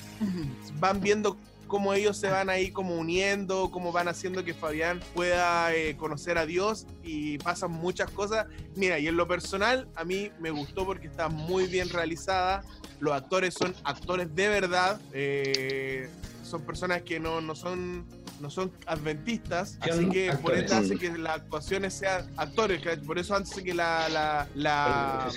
[0.79, 1.37] van viendo
[1.67, 6.37] cómo ellos se van ahí como uniendo, cómo van haciendo que Fabián pueda eh, conocer
[6.37, 8.47] a Dios y pasan muchas cosas.
[8.75, 12.63] Mira, y en lo personal, a mí me gustó porque está muy bien realizada.
[12.99, 14.99] Los actores son actores de verdad.
[15.13, 16.09] eh,
[16.47, 18.05] son personas que no, no son
[18.39, 22.95] no son adventistas, Son así que por ende hace que las actuaciones sean actores, que
[22.97, 25.29] por eso hace que la, la, la-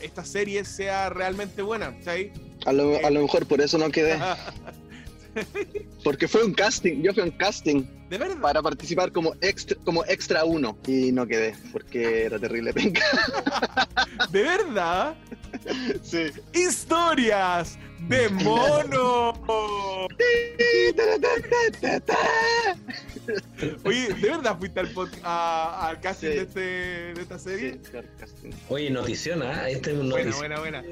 [0.00, 2.32] esta serie sea realmente buena, ¿sabes?
[2.66, 4.18] A lo, a lo mejor por eso no quedé.
[6.04, 7.02] Porque fue un casting.
[7.02, 8.40] Yo fui a un casting De verdad.
[8.40, 10.78] para participar como extra, como extra uno.
[10.86, 13.02] Y no quedé, porque era terrible penca.
[14.30, 15.14] De verdad.
[16.02, 16.26] Sí.
[16.54, 19.32] Historias de mono.
[23.84, 26.34] Oye, ¿de verdad fuiste al, pod- a- al casting Sí.
[26.36, 27.80] de, este, de esta serie?
[28.40, 28.50] Sí.
[28.68, 29.68] Oye, notición, ¿ah?
[29.68, 30.82] Esta es una Buena, buena, buena.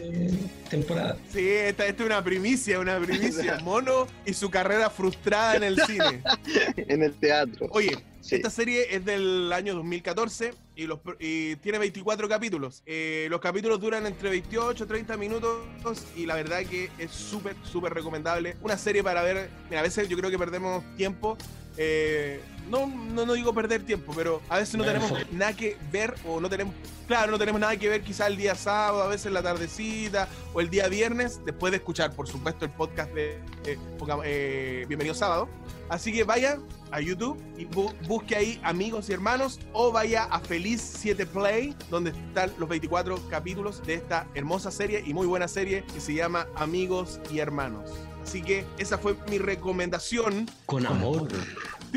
[0.69, 1.17] temporada.
[1.33, 3.59] Sí, esta, esta es una primicia, una primicia.
[3.63, 6.23] Mono y su carrera frustrada en el cine.
[6.77, 7.67] En el teatro.
[7.71, 8.35] Oye, Sí.
[8.35, 12.83] Esta serie es del año 2014 y, los, y tiene 24 capítulos.
[12.85, 17.55] Eh, los capítulos duran entre 28 y 30 minutos y la verdad que es súper,
[17.63, 18.57] súper recomendable.
[18.63, 21.39] Una serie para ver, mira, a veces yo creo que perdemos tiempo.
[21.77, 26.15] Eh, no, no, no digo perder tiempo, pero a veces no tenemos nada que ver
[26.27, 26.75] o no tenemos,
[27.07, 30.61] claro, no tenemos nada que ver quizá el día sábado, a veces la tardecita o
[30.61, 33.37] el día viernes, después de escuchar, por supuesto, el podcast de
[33.67, 33.79] eh,
[34.25, 35.49] eh, Bienvenido Sábado.
[35.89, 36.59] Así que vaya
[36.91, 41.77] a YouTube y bu- busque ahí amigos y hermanos o vaya a Feliz 7 Play
[41.91, 46.15] donde están los 24 capítulos de esta hermosa serie y muy buena serie que se
[46.15, 47.93] llama Amigos y Hermanos.
[48.27, 50.51] Así que esa fue mi recomendación.
[50.67, 51.29] Con amor.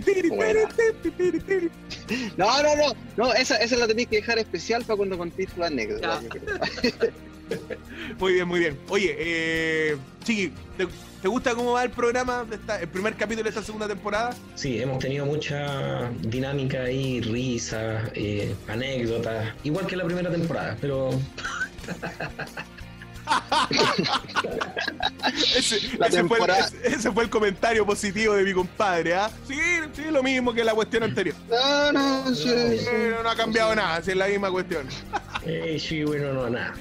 [2.37, 2.93] No, no, no.
[3.17, 6.21] No, esa, esa la tenéis que dejar especial para cuando contéis tu anécdota.
[8.19, 8.77] Muy bien, muy bien.
[8.89, 10.87] Oye, eh, Chiqui, ¿te,
[11.21, 14.35] te gusta cómo va el programa, de esta- el primer capítulo de esta segunda temporada?
[14.53, 21.09] Sí, hemos tenido mucha dinámica ahí, risas, eh, anécdotas, igual que la primera temporada, pero
[25.55, 29.15] Ese, La ese fue el, temporada- ese- ese fue el comentario positivo de mi compadre,
[29.15, 29.29] ¿ah?
[29.47, 29.59] Sí,
[29.93, 31.35] sí, lo mismo que la cuestión anterior.
[31.49, 32.85] No, no, sí, sí.
[33.23, 34.87] No ha cambiado nada, si es la misma cuestión.
[35.45, 36.73] eh, sí, bueno, no, nada.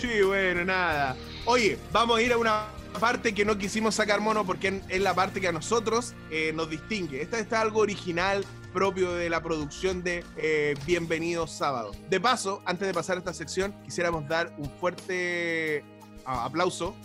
[0.00, 1.16] Sí, bueno, nada.
[1.44, 2.66] Oye, vamos a ir a una
[3.00, 6.70] parte que no quisimos sacar mono porque es la parte que a nosotros eh, nos
[6.70, 7.20] distingue.
[7.22, 11.92] Esta está algo original propio de la producción de eh, Bienvenidos Sábado.
[12.08, 15.84] De paso, antes de pasar a esta sección, quisiéramos dar un fuerte
[16.24, 16.96] ah, aplauso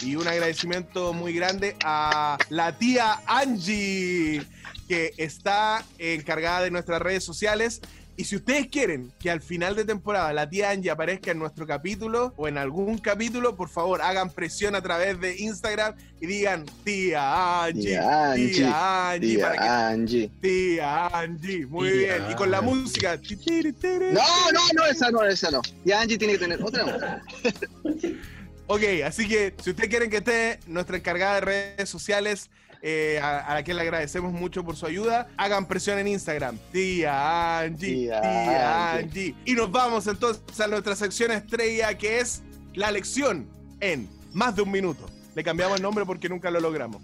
[0.00, 4.42] y un agradecimiento muy grande a la tía Angie,
[4.88, 7.80] que está encargada de nuestras redes sociales.
[8.16, 11.66] Y si ustedes quieren que al final de temporada la tía Angie aparezca en nuestro
[11.66, 16.66] capítulo o en algún capítulo, por favor hagan presión a través de Instagram y digan
[16.84, 20.30] tía Angie, Tía Angie, tía Angie, para que Tía Angie.
[20.40, 22.30] tía Angie, muy Tía bien.
[22.30, 23.16] Y con la música.
[23.18, 24.12] ti, tiri, tiri.
[24.12, 24.20] No,
[24.52, 25.62] no, no, esa no, esa no.
[25.82, 27.02] Tía Angie tiene que tener otra voz.
[28.72, 32.48] Ok, así que si ustedes quieren que esté nuestra encargada de redes sociales,
[32.80, 36.58] eh, a, a la que le agradecemos mucho por su ayuda, hagan presión en Instagram.
[36.72, 39.04] Tía Angie, Tía tía Angie.
[39.04, 39.34] Angie.
[39.44, 42.40] Y nos vamos entonces a nuestra sección estrella que es
[42.72, 43.46] la lección
[43.80, 45.06] en más de un minuto.
[45.34, 47.02] Le cambiamos el nombre porque nunca lo logramos.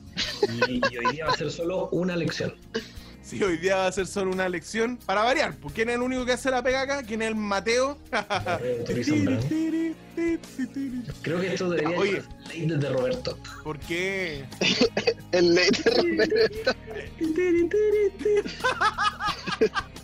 [0.69, 2.55] Y, y hoy día va a ser solo una lección.
[3.29, 5.55] Sí, hoy día va a ser solo una lección para variar.
[5.57, 7.03] pues, ¿Quién es el único que hace la pega acá?
[7.03, 7.99] ¿Quién es el Mateo?
[11.23, 12.23] Creo que esto debería Oye.
[12.23, 13.39] ser ley de Roberto.
[13.63, 14.47] ¿Por qué?
[15.33, 16.75] El ley de Roberto.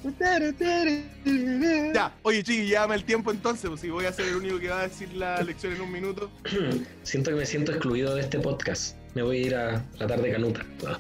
[1.94, 4.68] Ya, oye, chiqui, llévame el tiempo entonces, pues si voy a ser el único que
[4.68, 6.30] va a decir la lección en un minuto.
[7.02, 8.96] Siento que me siento excluido de este podcast.
[9.14, 10.60] Me voy a ir a tratar de canuta.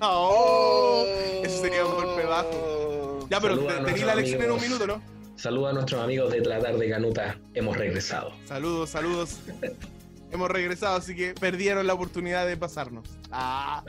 [0.00, 1.04] ¡Oh!
[1.42, 3.26] Ese sería un golpe bajo.
[3.30, 5.00] Ya, pero tení la lección en un minuto, ¿no?
[5.36, 7.38] Saludos a nuestros amigos de Tratar de Canuta.
[7.54, 8.32] Hemos regresado.
[8.46, 9.38] Saludos, saludos.
[10.32, 13.08] Hemos regresado, así que perdieron la oportunidad de pasarnos.
[13.30, 13.84] Ah,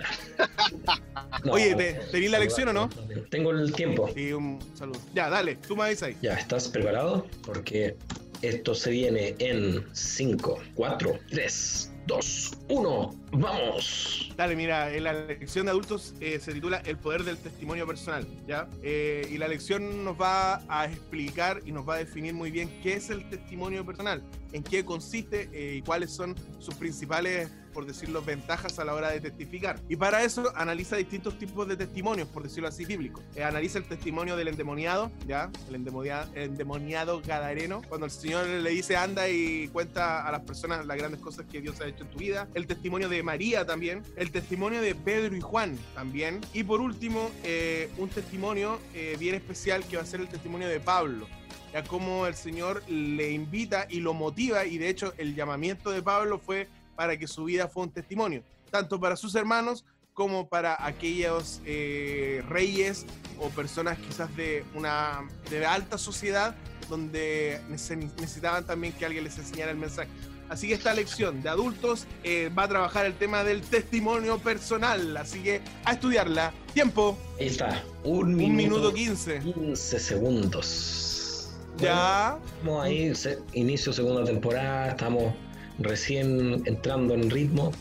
[1.44, 2.90] No, Oye, ¿te- la lección o no?
[3.30, 4.10] Tengo el tiempo.
[4.14, 5.00] sí, un saludo.
[5.14, 6.18] Ya, dale, tú me avisas ahí.
[6.22, 7.26] Ya, ¿estás preparado?
[7.46, 7.96] Porque
[8.42, 13.16] esto se viene en 5, 4, 3, 2, 1.
[13.34, 14.34] ¡Vamos!
[14.38, 18.26] Dale, mira, en la lección de adultos eh, se titula El poder del testimonio personal,
[18.48, 18.70] ¿ya?
[18.82, 22.70] Eh, y la lección nos va a explicar y nos va a definir muy bien
[22.82, 27.86] qué es el testimonio personal, en qué consiste eh, y cuáles son sus principales, por
[27.86, 29.80] decirlo, ventajas a la hora de testificar.
[29.88, 33.24] Y para eso analiza distintos tipos de testimonios, por decirlo así, bíblicos.
[33.36, 35.52] Eh, analiza el testimonio del endemoniado, ¿ya?
[35.70, 40.88] El endemoniado, el gadareno, cuando el Señor le dice anda y cuenta a las personas
[40.88, 42.48] las grandes cosas que Dios ha hecho en tu vida.
[42.56, 44.02] El testimonio de María también.
[44.16, 46.42] El testimonio de Pedro y Juan también.
[46.54, 50.68] Y por último, eh, un testimonio eh, bien especial que va a ser el testimonio
[50.68, 51.28] de Pablo.
[51.74, 56.02] Ya como el Señor le invita y lo motiva y de hecho el llamamiento de
[56.02, 60.84] Pablo fue para que su vida fue un testimonio, tanto para sus hermanos como para
[60.84, 63.06] aquellos eh, reyes
[63.40, 66.56] o personas quizás de una de alta sociedad
[66.90, 70.10] donde nece- necesitaban también que alguien les enseñara el mensaje.
[70.50, 75.16] Así que esta lección de adultos eh, va a trabajar el tema del testimonio personal,
[75.18, 76.52] así que a estudiarla.
[76.74, 77.84] Tiempo, Ahí está.
[78.04, 79.40] Un un minuto, quince.
[79.42, 81.52] 15 segundos.
[81.78, 83.14] Ya, Estamos ahí,
[83.54, 85.34] inicio segunda temporada, estamos
[85.80, 87.72] recién entrando en ritmo.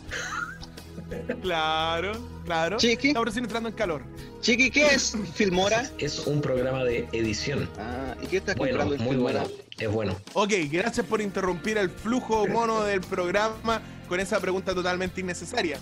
[1.43, 2.13] claro,
[2.45, 2.77] claro.
[2.79, 4.03] Chiqui, Estamos recién entrando en calor.
[4.41, 5.91] Chiqui, ¿qué es Filmora?
[5.99, 7.69] Es un programa de edición.
[7.79, 9.41] Ah, ¿y qué estás Bueno, comprando en muy Filmora?
[9.43, 9.57] bueno.
[9.79, 10.17] Es bueno.
[10.33, 15.79] Ok, gracias por interrumpir el flujo mono del programa con esa pregunta totalmente innecesaria.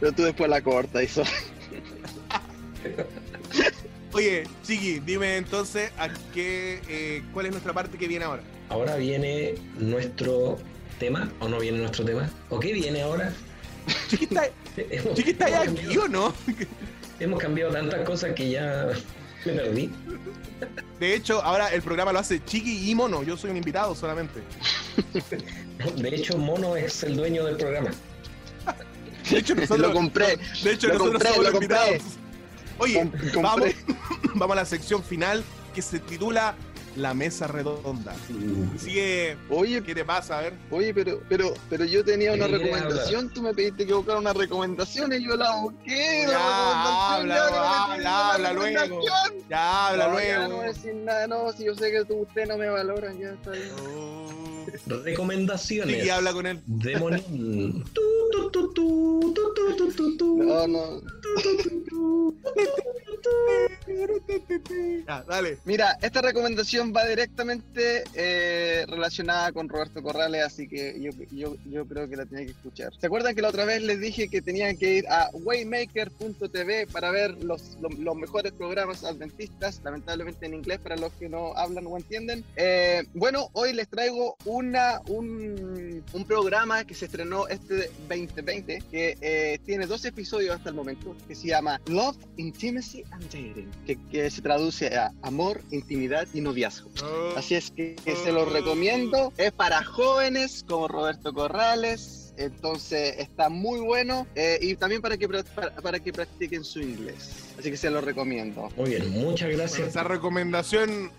[0.00, 1.22] Pero tú después la cortas, eso.
[4.12, 8.42] Oye, Chiqui, dime entonces a qué, eh, cuál es nuestra parte que viene ahora.
[8.70, 10.58] Ahora viene nuestro
[10.98, 12.28] tema, o no viene nuestro tema.
[12.50, 13.32] ¿O qué viene ahora?
[14.08, 16.34] Chiqui, ¿está, Hemos, Chiqui, ¿está hemos aquí cambiado- o no?
[17.20, 18.88] hemos cambiado tantas cosas que ya
[19.44, 19.90] me perdí.
[21.00, 23.22] De hecho, ahora el programa lo hace Chiqui y Mono.
[23.22, 24.40] Yo soy un invitado solamente.
[25.96, 27.90] De hecho, Mono es el dueño del programa.
[29.30, 30.38] De hecho, nosotros, Lo compré.
[30.64, 31.76] De hecho, lo nosotros compré, somos lo compré.
[31.76, 32.02] invitados.
[32.78, 33.68] Oye, Com- vamos,
[34.34, 36.56] vamos a la sección final que se titula
[36.96, 38.12] La Mesa Redonda.
[38.74, 40.38] Así que, Oye, ¿qué te pasa?
[40.38, 40.54] A ver.
[40.70, 43.92] oye, pero, pero, pero yo tenía una ¿De qué quieres recomendación, tú me pediste que
[43.94, 46.22] buscara una recomendación y yo la busqué.
[46.26, 49.00] Ya, la habla, ya, habla, habla luego.
[49.48, 50.48] Ya habla No, ya luego.
[50.48, 53.12] no voy a decir nada, no, si yo sé que tú, usted no me valora,
[53.12, 53.70] ya está bien.
[53.86, 54.57] Oh.
[54.86, 56.04] Recomendaciones.
[56.04, 56.60] Y habla con él.
[56.66, 57.84] Demonín.
[65.06, 65.58] Ah, dale.
[65.64, 71.86] Mira, esta recomendación va directamente eh, relacionada con Roberto Corrales, así que yo, yo, yo
[71.86, 72.92] creo que la tiene que escuchar.
[73.00, 77.10] ¿Se acuerdan que la otra vez les dije que tenían que ir a waymaker.tv para
[77.10, 81.96] ver los, los, mejores programas adventistas, lamentablemente en inglés para los que no hablan o
[81.96, 82.44] entienden?
[82.56, 88.82] Eh, bueno, hoy les traigo un una, un, un programa que se estrenó este 2020,
[88.90, 93.70] que eh, tiene dos episodios hasta el momento, que se llama Love, Intimacy and Dating,
[93.86, 96.90] que, que se traduce a amor, intimidad y noviazgo.
[97.04, 97.38] Oh.
[97.38, 99.32] Así es que, que se los recomiendo.
[99.36, 102.24] Es para jóvenes como Roberto Corrales.
[102.36, 107.30] Entonces está muy bueno eh, y también para que, para, para que practiquen su inglés.
[107.58, 108.68] Así que se los recomiendo.
[108.76, 109.88] Muy bien, muchas Bueno, gracias.
[109.88, 111.10] esa recomendación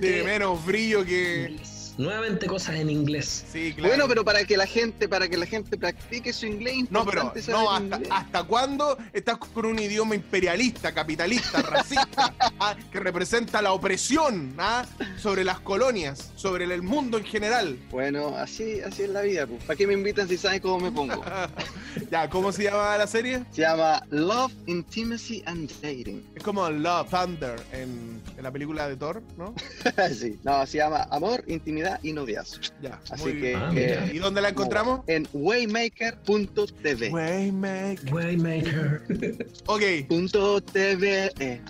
[0.00, 1.56] de menos brillo que.
[1.98, 3.44] Nuevamente cosas en inglés.
[3.52, 3.88] Sí, claro.
[3.88, 7.32] Bueno, pero para que la gente, para que la gente practique su inglés, No, pero
[7.48, 8.00] no, hasta.
[8.10, 14.86] ¿hasta cuándo estás con un idioma imperialista, capitalista, racista, ah, que representa la opresión ah,
[15.18, 17.76] sobre las colonias, sobre el mundo en general?
[17.90, 19.48] Bueno, así, así es la vida.
[19.48, 19.64] pues.
[19.64, 21.20] ¿Para qué me invitan si saben cómo me pongo?
[22.12, 23.42] ya, ¿cómo se llama la serie?
[23.50, 26.24] Se llama Love, Intimacy and Dating.
[26.36, 29.52] Es como Love Thunder en, en la película de Thor, ¿no?
[30.14, 30.38] sí.
[30.44, 32.60] No, se llama Amor, Intimidad y noviazgo.
[32.82, 33.54] Ya, Así que.
[33.54, 35.00] Ah, eh, ¿Y dónde la encontramos?
[35.06, 37.10] en waymaker.tv.
[37.10, 38.12] Waymaker.
[38.14, 39.46] Waymaker.
[39.66, 41.30] Ok, Punto TV.
[41.38, 41.60] eh.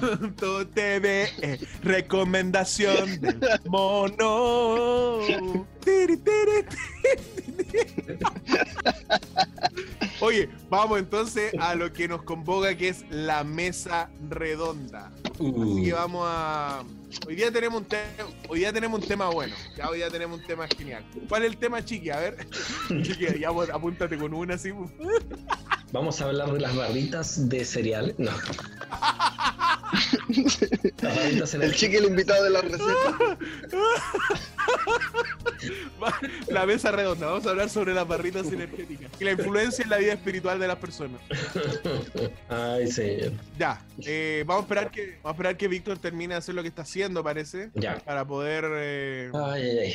[0.00, 5.20] punto TV, eh, recomendación del mono.
[5.84, 8.18] Tiri, tiri, tiri.
[10.20, 15.12] Oye, vamos entonces a lo que nos convoca, que es la mesa redonda.
[15.38, 16.82] Uh, Así que vamos a.
[17.26, 18.02] Hoy día tenemos un tema,
[18.48, 19.54] hoy día tenemos un tema bueno.
[19.76, 21.04] Ya hoy día tenemos un tema genial.
[21.28, 22.10] ¿Cuál es el tema, Chiqui?
[22.10, 22.46] A ver.
[23.02, 24.72] Chiqui, ya apúntate con una así.
[25.92, 28.14] Vamos a hablar de las barritas de cereal.
[28.18, 28.30] No.
[31.02, 31.76] las barritas El energéticas.
[31.76, 33.38] chique el invitado de la receta.
[36.48, 37.26] La mesa redonda.
[37.26, 40.68] Vamos a hablar sobre las barritas energéticas y la influencia en la vida espiritual de
[40.68, 41.20] las personas.
[42.48, 43.32] Ay, señor.
[43.58, 46.62] Ya, eh, vamos a esperar que vamos a esperar que Víctor termine de hacer lo
[46.62, 47.98] que está haciendo, parece, Ya.
[47.98, 48.64] para poder.
[48.76, 49.94] eh, Ay, ay, ay.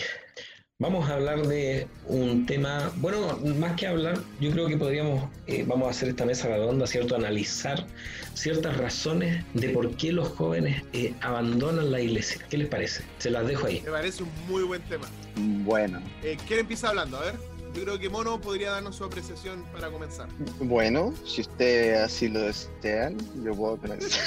[0.81, 5.65] Vamos a hablar de un tema, bueno, más que hablar, yo creo que podríamos, eh,
[5.67, 7.17] vamos a hacer esta mesa redonda, ¿cierto?
[7.17, 7.85] Analizar
[8.33, 12.45] ciertas razones de por qué los jóvenes eh, abandonan la iglesia.
[12.49, 13.03] ¿Qué les parece?
[13.17, 13.81] Se las dejo ahí.
[13.83, 15.05] me parece un muy buen tema.
[15.35, 17.17] Bueno, Eh, ¿Quién empieza hablando?
[17.17, 17.48] A ver.
[17.73, 20.27] Yo creo que Mono podría darnos su apreciación para comenzar.
[20.59, 24.19] bueno, si ustedes así lo desean, yo puedo comenzar.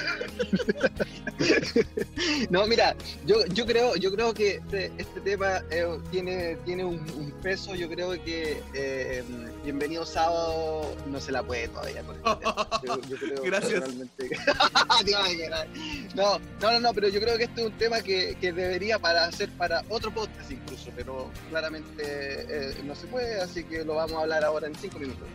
[2.51, 2.95] no, mira,
[3.27, 7.75] yo, yo creo, yo creo que este, este tema eh, tiene, tiene un, un peso.
[7.75, 9.25] Yo creo que eh,
[9.63, 12.67] Bienvenido Sábado no se la puede todavía con este tema.
[12.85, 13.95] Yo, yo creo Gracias.
[16.17, 18.99] no, no, no, no, pero yo creo que este es un tema que, que debería
[18.99, 23.95] para hacer para otro podcast incluso, pero claramente eh, no se puede, así que lo
[23.95, 25.29] vamos a hablar ahora en cinco minutos.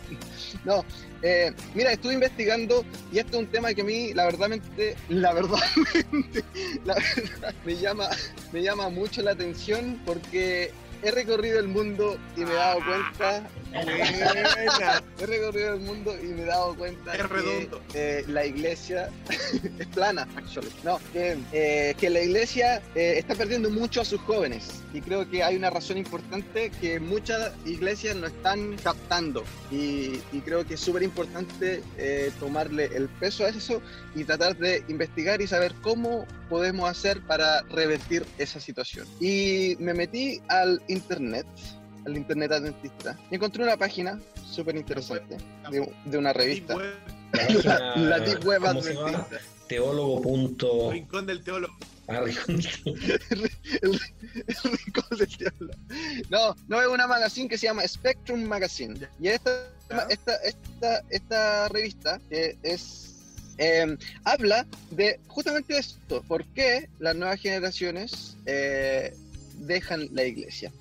[0.64, 0.84] no,
[1.22, 4.50] eh, mira, estuve investigando y este es un tema que a mí, la verdad,
[5.08, 5.58] la verdad,
[6.84, 8.08] la verdad me llama,
[8.52, 13.42] me llama mucho la atención porque he recorrido el mundo y me he dado cuenta
[13.72, 15.02] Buena.
[15.18, 17.80] He recorrido el mundo y me he dado cuenta Es que redondo.
[17.94, 19.08] eh, la iglesia
[19.78, 20.68] es plana, actually.
[20.84, 24.82] No, que, eh, que la iglesia eh, está perdiendo mucho a sus jóvenes.
[24.92, 29.42] Y creo que hay una razón importante que muchas iglesias no están captando.
[29.70, 31.82] Y, y creo que es súper importante
[32.38, 33.80] tomarle el peso a eso
[34.14, 39.06] y tratar de investigar y saber cómo podemos hacer para revertir esa situación.
[39.20, 41.46] Y me metí al internet
[42.04, 45.38] al internet adventista y encontré una página súper interesante
[45.70, 46.74] de, de una revista.
[47.64, 48.66] La La Deep Web.
[48.66, 49.26] Adventista.
[49.68, 50.20] Teólogo.
[50.20, 51.74] punto- Rincón del Teólogo.
[52.08, 52.60] Ah, rincón.
[53.30, 53.50] El,
[54.46, 55.72] el rincón del diablo.
[56.28, 58.94] No, no es una magazine que se llama Spectrum Magazine.
[59.20, 59.50] Y esta,
[60.10, 63.11] esta, esta, esta revista que es
[63.58, 69.14] eh, habla de justamente esto, por qué las nuevas generaciones eh,
[69.58, 70.72] dejan la iglesia.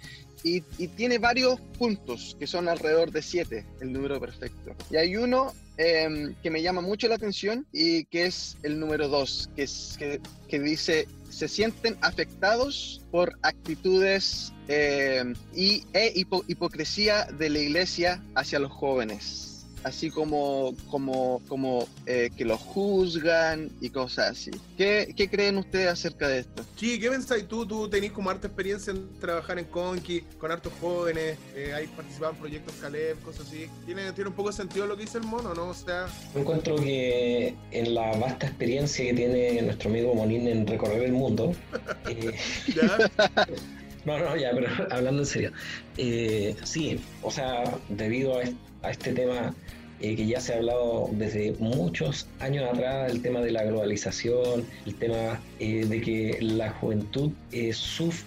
[0.43, 4.75] Y, y tiene varios puntos, que son alrededor de siete, el número perfecto.
[4.89, 9.07] Y hay uno eh, que me llama mucho la atención y que es el número
[9.07, 16.43] dos, que, es, que, que dice, se sienten afectados por actitudes eh, y, e hipo-
[16.47, 19.50] hipocresía de la iglesia hacia los jóvenes.
[19.83, 24.51] Así como, como, como eh, que los juzgan y cosas así.
[24.77, 26.63] ¿Qué, ¿Qué creen ustedes acerca de esto?
[26.75, 27.65] Sí, ¿qué pensáis tú?
[27.65, 32.33] Tú tenés como harta experiencia en trabajar en Conky, con hartos jóvenes, eh, hay participado
[32.33, 33.67] en proyectos Caleb, cosas así.
[33.85, 35.69] ¿Tiene, ¿Tiene un poco de sentido lo que dice el mono, no?
[35.69, 40.67] O sea, Yo encuentro que en la vasta experiencia que tiene nuestro amigo Monín en
[40.67, 41.53] recorrer el mundo,
[42.09, 42.35] eh,
[42.75, 43.09] ya,
[44.05, 45.51] no, no, ya, pero hablando en serio,
[45.97, 48.43] eh, sí, o sea, debido a,
[48.83, 49.53] a este tema
[50.01, 54.65] eh, que ya se ha hablado desde muchos años atrás, el tema de la globalización,
[54.85, 57.71] el tema eh, de que la juventud eh,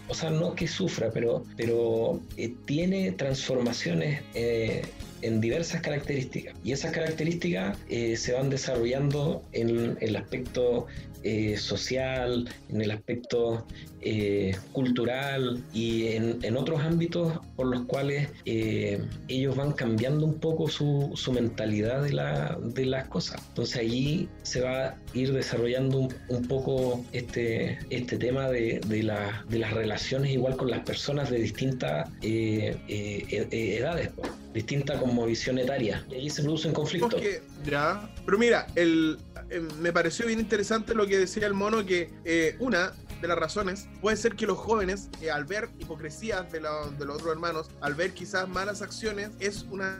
[0.08, 6.54] o sea, no que sufra, pero, pero eh, tiene transformaciones en diversas características.
[6.62, 10.86] Y esas características se van desarrollando en el aspecto
[11.24, 13.66] eh, social, en el aspecto
[14.02, 20.34] eh, cultural y en, en otros ámbitos por los cuales eh, ellos van cambiando un
[20.38, 23.40] poco su, su mentalidad de, la, de las cosas.
[23.48, 29.44] Entonces allí se va a ir desarrollando un, poco este, este tema de, de, la-
[29.48, 34.22] de las relaciones igual con las personas de distintas eh, e- e- edades, po,
[34.52, 36.04] distinta como visión etaria.
[36.10, 37.14] Y allí se producen conflictos.
[37.14, 38.10] porque- ya.
[38.26, 39.16] Pero mira, el,
[39.50, 43.38] eh, me pareció bien interesante lo que decía el mono, que eh, una, de las
[43.38, 47.30] razones, puede ser que los jóvenes, eh, al ver hipocresías de, la- de los otros
[47.32, 49.98] hermanos, al ver quizás malas acciones, es una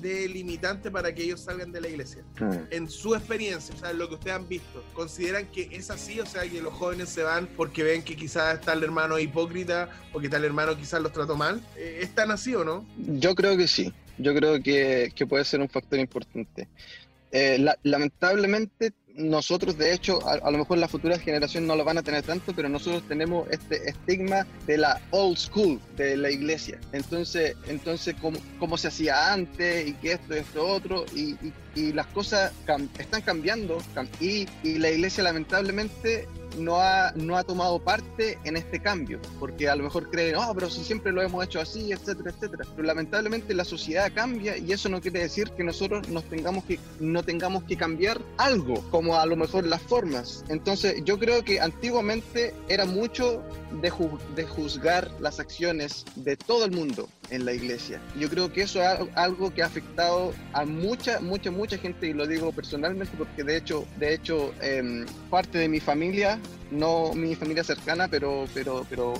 [0.00, 2.22] delimitante para que ellos salgan de la iglesia.
[2.70, 6.20] En su experiencia, o sea, en lo que ustedes han visto, ¿consideran que es así?
[6.20, 9.88] O sea, que los jóvenes se van porque ven que quizás tal hermano es hipócrita
[10.12, 11.60] o que tal hermano quizás los trató mal.
[11.76, 12.86] ¿Es tan así o no?
[12.96, 16.68] Yo creo que sí, yo creo que, que puede ser un factor importante.
[17.32, 21.98] Eh, la- lamentablemente, nosotros, de hecho, a, lo mejor las futuras generaciones no lo van
[21.98, 26.78] a tener tanto, pero nosotros tenemos este estigma de la old school, de la iglesia.
[26.92, 31.52] Entonces, entonces cómo, cómo se hacía antes y que esto y esto otro, y, y-
[31.76, 36.26] y las cosas cam- están cambiando, cam- y, y la iglesia lamentablemente
[36.58, 40.54] no ha, no ha tomado parte en este cambio, porque a lo mejor creen, oh,
[40.54, 42.64] pero si siempre lo hemos hecho así, etcétera, etcétera.
[42.74, 46.78] Pero lamentablemente la sociedad cambia y eso no quiere decir que nosotros nos tengamos que,
[46.98, 50.44] no tengamos que cambiar algo, como a lo mejor las formas.
[50.48, 53.42] Entonces yo creo que antiguamente era mucho
[53.82, 58.00] de, ju- de juzgar las acciones de todo el mundo en la iglesia.
[58.18, 62.06] Yo creo que eso es al- algo que ha afectado a mucha, mucha, mucha gente
[62.08, 66.38] y lo digo personalmente porque de hecho, de hecho, em, parte de mi familia,
[66.70, 69.14] no mi familia cercana, pero, pero, pero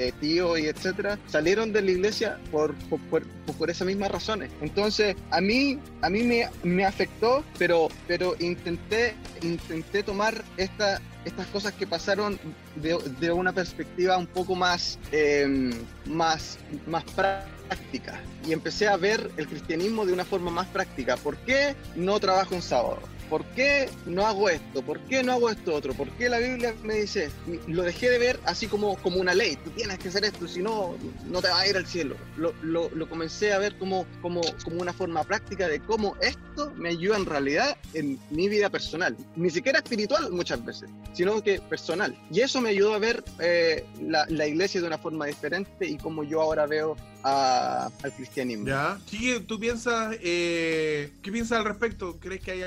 [0.00, 3.22] eh, tío y etcétera, salieron de la iglesia por, por, por,
[3.58, 4.50] por esas mismas razones.
[4.62, 11.46] Entonces, a mí, a mí me, me afectó, pero, pero intenté, intenté tomar esta, estas
[11.48, 12.38] cosas que pasaron
[12.76, 15.70] de, de una perspectiva un poco más, em,
[16.06, 18.20] más, más práctica.
[18.46, 21.18] Y empecé a ver el cristianismo de una forma más práctica.
[21.18, 23.00] ¿Por qué no trabajo un sábado?
[23.30, 24.82] ¿Por qué no hago esto?
[24.82, 25.94] ¿Por qué no hago esto otro?
[25.94, 27.30] ¿Por qué la Biblia me dice?
[27.68, 29.56] Lo dejé de ver así como, como una ley.
[29.64, 30.96] Tú tienes que hacer esto, si no,
[31.30, 32.16] no te vas a ir al cielo.
[32.36, 36.72] Lo, lo, lo comencé a ver como, como, como una forma práctica de cómo esto
[36.76, 39.16] me ayuda en realidad en mi vida personal.
[39.36, 42.18] Ni siquiera espiritual muchas veces, sino que personal.
[42.32, 45.96] Y eso me ayudó a ver eh, la, la iglesia de una forma diferente y
[45.98, 48.66] cómo yo ahora veo a- al cristianismo.
[48.66, 48.98] Ya.
[49.46, 52.18] ¿tú piensas, eh, qué piensas al respecto?
[52.18, 52.62] ¿Crees que hay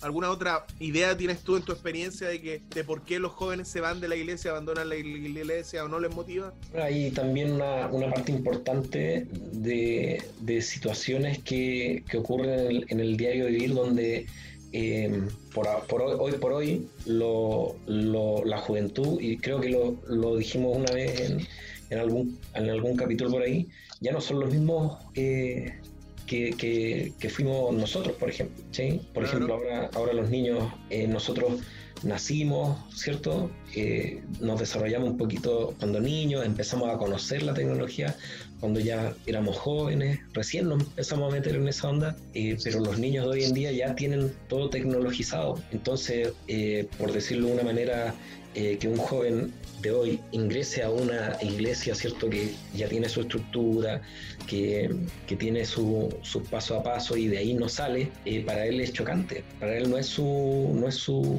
[0.00, 3.68] alguna, otra idea tienes tú en tu experiencia de que de por qué los jóvenes
[3.68, 6.52] se van de la iglesia, abandonan la iglesia o no les motiva?
[6.74, 13.00] Hay también una, una parte importante de, de situaciones que, que ocurren en el, en
[13.00, 14.26] el diario vivir donde
[14.72, 15.22] eh,
[15.54, 21.20] por, por hoy, por hoy la juventud, y creo que lo, lo dijimos una vez
[21.20, 21.46] en,
[21.90, 23.68] en algún, en algún capítulo por ahí,
[24.00, 25.78] ya no son los mismos eh,
[26.26, 28.62] que, que- que fuimos nosotros, por ejemplo.
[28.72, 29.00] ¿sí?
[29.14, 29.26] Por Claro.
[29.28, 31.60] ejemplo, ahora, ahora los niños, eh, nosotros
[32.02, 33.50] nacimos, ¿cierto?
[33.74, 38.14] Eh, nos desarrollamos un poquito cuando niños, empezamos a conocer la tecnología
[38.60, 42.98] cuando ya éramos jóvenes, recién nos empezamos a meter en esa onda, eh, pero los
[42.98, 45.60] niños de hoy en día ya tienen todo tecnologizado.
[45.72, 48.14] Entonces, eh, por decirlo de una manera,
[48.56, 49.52] eh, que un joven
[49.82, 52.28] de hoy ingrese a una iglesia, ¿cierto?
[52.30, 54.00] Que ya tiene su estructura,
[54.46, 54.90] que,
[55.26, 58.80] que tiene su, su paso a paso y de ahí no sale, eh, para él
[58.80, 59.44] es chocante.
[59.60, 61.38] Para él no es su, no es su,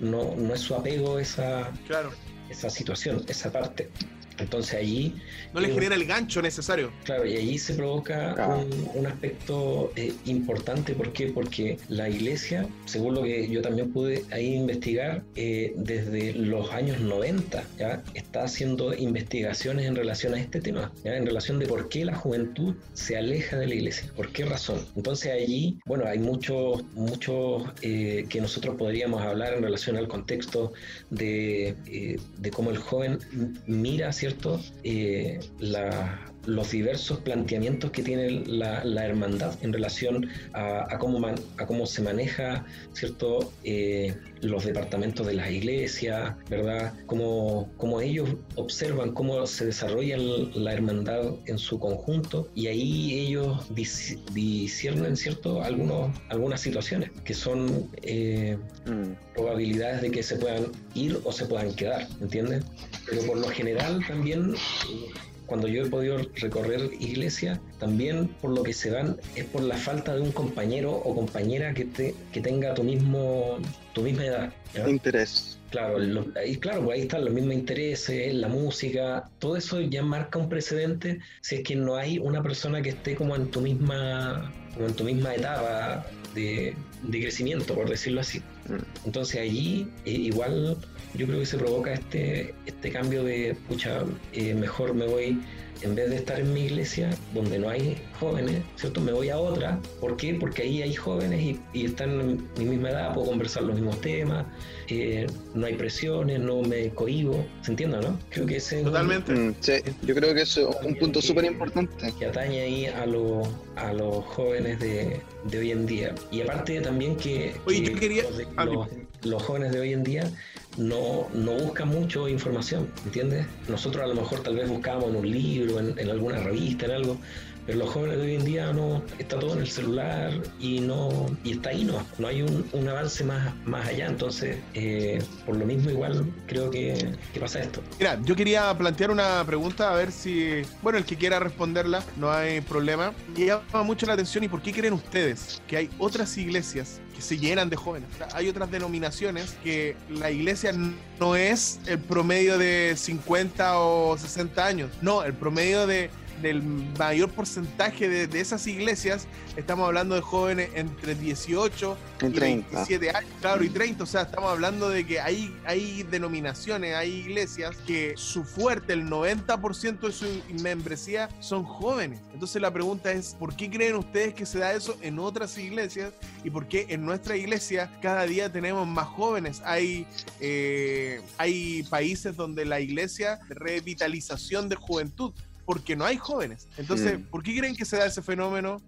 [0.00, 2.10] no, no es su apego esa, Claro.
[2.48, 3.90] esa situación, esa parte.
[4.38, 5.14] Entonces allí
[5.54, 6.92] No les Eh, genera el gancho necesario.
[7.04, 8.56] Claro, y allí se provoca Ah.
[8.56, 10.94] un, un aspecto eh, importante.
[10.94, 11.28] ¿Por qué?
[11.28, 17.00] Porque la iglesia, según lo que yo también pude ahí investigar, eh, desde los años
[17.00, 21.16] 90 ya está haciendo investigaciones en relación a este tema, ¿ya?
[21.16, 24.84] en relación de por qué la juventud se aleja de la iglesia, por qué razón.
[24.96, 30.72] Entonces allí, bueno, hay muchos, muchos eh, que nosotros podríamos hablar en relación al contexto
[31.10, 33.18] de, eh, de cómo el joven
[33.66, 34.60] mira, ¿cierto?
[34.82, 41.18] Eh, la- los diversos planteamientos que tiene la, la hermandad en relación a, a cómo,
[41.18, 43.52] man- a cómo se maneja, ¿cierto?
[43.64, 46.92] Eh, los departamentos de las iglesias, ¿verdad?
[47.06, 53.68] Cómo, cómo ellos observan cómo se desarrolla la hermandad en su conjunto y ahí ellos
[53.70, 55.62] dis- disciernen, ¿cierto?
[55.62, 59.14] Algunos, algunas situaciones que son eh, Mm.
[59.34, 62.62] probabilidades de que se puedan ir o se puedan quedar, ¿entiendes?
[63.10, 65.10] Pero por lo general también, eh,
[65.46, 69.76] cuando yo he podido recorrer iglesia, también por lo que se van es por la
[69.76, 73.58] falta de un compañero o compañera que, te, que tenga tu mismo
[73.94, 74.52] tu misma edad.
[74.88, 75.58] Interés.
[75.70, 80.02] Claro, lo- ahí, claro, pues ahí están los mismos intereses, la música, todo eso ya
[80.02, 83.60] marca un precedente si es que no hay una persona que esté como en tu
[83.62, 86.04] misma, como en tu misma etapa
[86.36, 88.38] de, de crecimiento, por decirlo así.
[88.38, 89.06] Mm.
[89.06, 90.76] Entonces allí eh, igual
[91.14, 95.40] yo creo que se provoca este, este cambio de, pucha, eh, mejor me voy
[95.82, 99.00] en vez de estar en mi iglesia, donde no hay jóvenes, ¿cierto?
[99.00, 99.78] Me voy a otra.
[100.00, 100.34] ¿Por qué?
[100.34, 104.00] Porque ahí hay jóvenes y, y están en mi misma edad, puedo conversar los mismos
[104.00, 104.46] temas,
[104.88, 107.44] eh, no hay presiones, no me cohibo.
[107.62, 108.18] ¿Se entiende, no?
[108.30, 109.32] Creo que ese es un- Totalmente.
[109.32, 109.72] Mm, sí,
[110.02, 112.12] yo creo que eso es un punto súper importante.
[112.18, 116.14] que atañe ahí a, los a los jóvenes de, de hoy en día.
[116.30, 118.88] Y aparte también que, Oye, que yo quería- los, de- los-
[119.24, 120.30] los jóvenes de hoy en día
[120.76, 123.46] no, no buscan mucho información, ¿entiendes?
[123.68, 127.18] Nosotros a lo mejor tal vez buscábamos en un libro, en alguna revista, en algo,
[127.66, 131.26] pero los jóvenes de hoy en día no, está todo en el celular y no
[131.44, 135.66] y está ahí no, no hay un, avance más, más allá, entonces eh, por lo
[135.66, 137.82] mismo igual creo que, que pasa esto.
[137.98, 142.30] Mira, yo quería plantear una pregunta a ver si, bueno, el que quiera responderla, no
[142.30, 143.12] hay problema.
[143.36, 147.22] Y llama mucho la atención y por qué creen ustedes que hay otras iglesias que
[147.22, 148.08] se llenan de jóvenes.
[148.34, 150.72] Hay otras denominaciones que la iglesia
[151.18, 156.10] no es el promedio de 50 o 60 años, no, el promedio de
[156.42, 156.62] del
[156.98, 159.26] mayor porcentaje de, de esas iglesias,
[159.56, 162.70] estamos hablando de jóvenes entre 18 En y 30.
[162.70, 164.04] 27 años, claro, y 30.
[164.04, 169.08] O sea, estamos hablando de que hay, hay denominaciones, hay iglesias que su fuerte, el
[169.08, 170.26] 90% de su
[170.62, 172.20] membresía son jóvenes.
[172.32, 176.12] Entonces la pregunta es, ¿por qué creen ustedes que se da eso en otras iglesias?
[176.44, 179.62] ¿Y por qué en nuestra iglesia cada día tenemos más jóvenes?
[179.64, 180.06] Hay,
[180.40, 185.32] eh, hay países donde la iglesia revitalización de juventud.
[185.66, 186.66] Porque no hay jóvenes.
[186.78, 187.22] Entonces, Mm.
[187.24, 188.80] ¿por qué creen que se da ese fenómeno?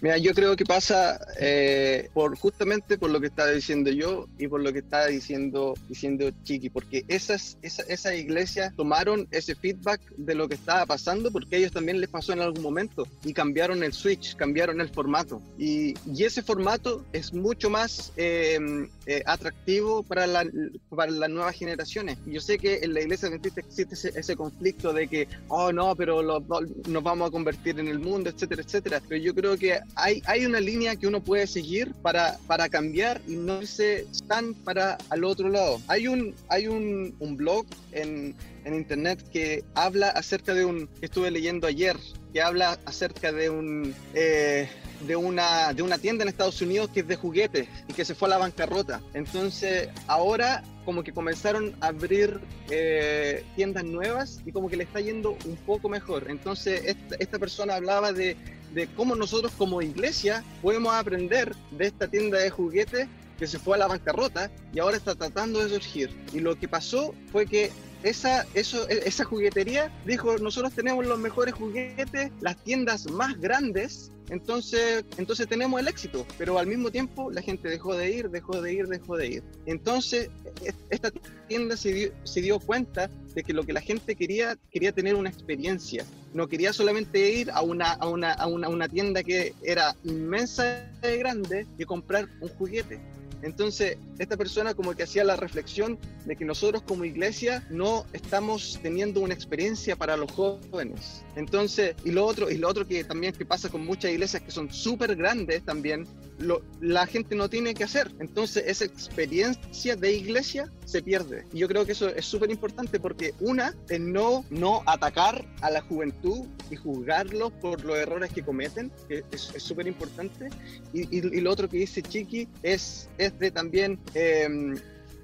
[0.00, 4.46] Mira, yo creo que pasa eh, por justamente por lo que estaba diciendo yo y
[4.46, 10.00] por lo que estaba diciendo, diciendo Chiqui, porque esas, esa, esas iglesias tomaron ese feedback
[10.16, 13.32] de lo que estaba pasando porque a ellos también les pasó en algún momento y
[13.32, 15.42] cambiaron el switch, cambiaron el formato.
[15.58, 18.58] Y, y ese formato es mucho más eh,
[19.06, 20.46] eh, atractivo para, la,
[20.90, 22.18] para las nuevas generaciones.
[22.26, 26.22] Yo sé que en la iglesia adventista existe ese, conflicto de que, oh no, pero
[26.22, 29.02] nos vamos a convertir en el mundo, etcétera, etcétera.
[29.08, 33.20] Pero yo creo que hay, hay una línea que uno puede seguir para, para cambiar
[33.26, 35.80] y no irse tan para al otro lado.
[35.88, 38.34] Hay un, hay un, un blog en,
[38.64, 41.96] en internet que habla acerca de un, que estuve leyendo ayer,
[42.32, 43.94] que habla acerca de un...
[44.14, 44.68] eh,
[45.06, 48.16] de una, de una tienda en Estados Unidos que es de juguetes y que se
[48.16, 49.00] fue a la bancarrota.
[49.14, 55.00] Entonces, ahora como que comenzaron a abrir eh, tiendas nuevas y como que le está
[55.00, 56.26] yendo un poco mejor.
[56.28, 58.36] Entonces, esta, esta persona hablaba de,
[58.74, 63.08] de cómo nosotros como iglesia podemos aprender de esta tienda de juguetes
[63.38, 66.10] que se fue a la bancarrota y ahora está tratando de surgir.
[66.32, 67.70] Y lo que pasó fue que
[68.02, 74.12] esa, eso, e- esa juguetería dijo, nosotros tenemos los mejores juguetes, las tiendas más grandes,
[74.30, 78.60] entonces, entonces tenemos el éxito, pero al mismo tiempo la gente dejó de ir, dejó
[78.60, 79.42] de ir, dejó de ir.
[79.66, 80.30] Entonces,
[80.64, 81.10] e- esta
[81.48, 85.14] tienda se dio, se dio cuenta de que lo que la gente quería, quería tener
[85.14, 89.22] una experiencia, no quería solamente ir a una, a una, a una, a una tienda
[89.22, 93.00] que era inmensa y grande y comprar un juguete.
[93.42, 98.78] Entonces, esta persona como que hacía la reflexión de que nosotros como iglesia no estamos
[98.82, 101.22] teniendo una experiencia para los jóvenes.
[101.36, 104.50] Entonces, y lo otro, y lo otro que también que pasa con muchas iglesias que
[104.50, 106.06] son súper grandes también,
[106.38, 108.10] lo- la gente no tiene que hacer.
[108.20, 111.44] Entonces, esa experiencia de iglesia se pierde.
[111.52, 115.70] Y yo creo que eso es súper importante porque una es no, no atacar a
[115.70, 120.48] la juventud y juzgarlos por los errores que cometen, que es súper importante.
[120.92, 124.76] Y, y- y lo otro que dice Chiqui es, es de también em,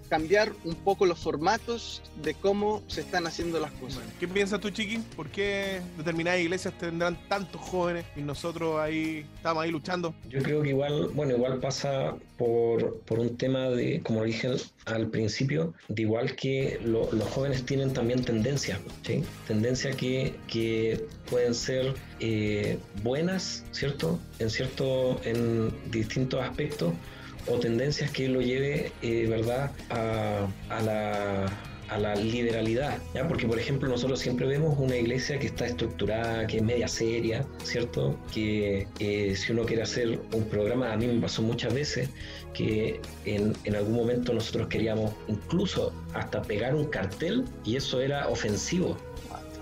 [0.09, 3.97] cambiar un poco los formatos de cómo se están haciendo las cosas.
[3.97, 4.99] Bueno, ¿Qué piensas tú, Chiqui?
[5.17, 10.15] ¿Por qué determinadas iglesias tendrán tantos jóvenes y nosotros ahí estamos ahí luchando?
[10.29, 14.51] Yo creo que igual, bueno, igual pasa por, por un tema de, como dije
[14.87, 19.23] al principio, de igual que lo- los jóvenes tienen también tendencias, ¿sí?
[19.47, 24.19] Tendencias que, que pueden ser eh, buenas, ¿cierto?
[24.39, 26.93] En cierto, en distintos aspectos,
[27.47, 31.47] o tendencias que lo lleve, eh, ¿verdad?, a, a la
[31.89, 33.27] a la liberalidad, ¿ya?
[33.29, 37.47] Porque, por ejemplo, nosotros siempre vemos una iglesia que está estructurada, que es media seria,
[37.63, 38.19] ¿cierto?
[38.33, 42.09] Que eh, si uno quiere hacer un programa, a mí me pasó muchas veces
[42.53, 48.29] que en, en algún momento nosotros queríamos incluso hasta pegar un cartel y eso era
[48.29, 48.97] ofensivo,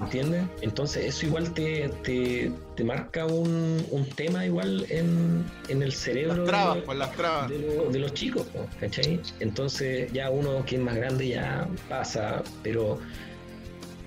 [0.00, 0.44] ¿entiendes?
[0.62, 6.34] Entonces eso igual te, te, te marca un, un tema igual en, en el cerebro.
[6.36, 7.48] Las de- trabas, pues las trabas.
[7.50, 9.20] de, lo- de los chicos, po, ¿cachai?
[9.40, 12.98] Entonces ya uno que es más grande ya pasa, pero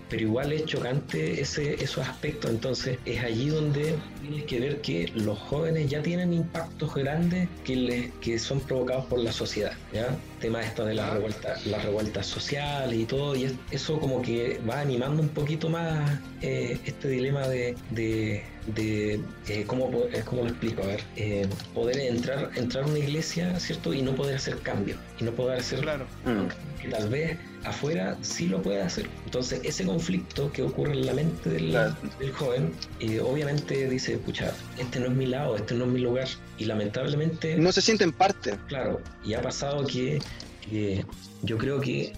[0.10, 2.51] pero igual es chocante ese, esos aspectos.
[2.51, 7.76] Entonces es allí donde tienes que ver que los jóvenes ya tienen impactos grandes que,
[7.76, 9.74] les, que son provocados por la sociedad.
[9.93, 10.08] ¿ya?
[10.39, 14.60] Tema esto de las revueltas, las revueltas sociales y todo, y es- eso como que
[14.70, 18.43] va animando un poquito más eh, este dilema de, de,
[18.76, 20.84] de, eh, ¿cómo, po- eh, cómo lo explico?
[20.84, 23.93] A ver, eh, poder entrar, entrar a una iglesia, ¿cierto?
[23.93, 26.06] Y no poder hacer cambios, y no poder hacer Claro.
[26.82, 29.07] Que tal vez afuera sí lo puede hacer.
[29.26, 31.95] Entonces, ese conflicto que ocurre en la mente del, Claro.
[32.20, 35.99] del joven, eh, obviamente dice, pucha, este no es mi lado, este no es mi
[35.99, 36.28] lugar.
[36.57, 38.57] Y lamentablemente, No se sienten parte.
[38.68, 40.20] claro, y ha pasado que,
[41.43, 42.13] yo creo que,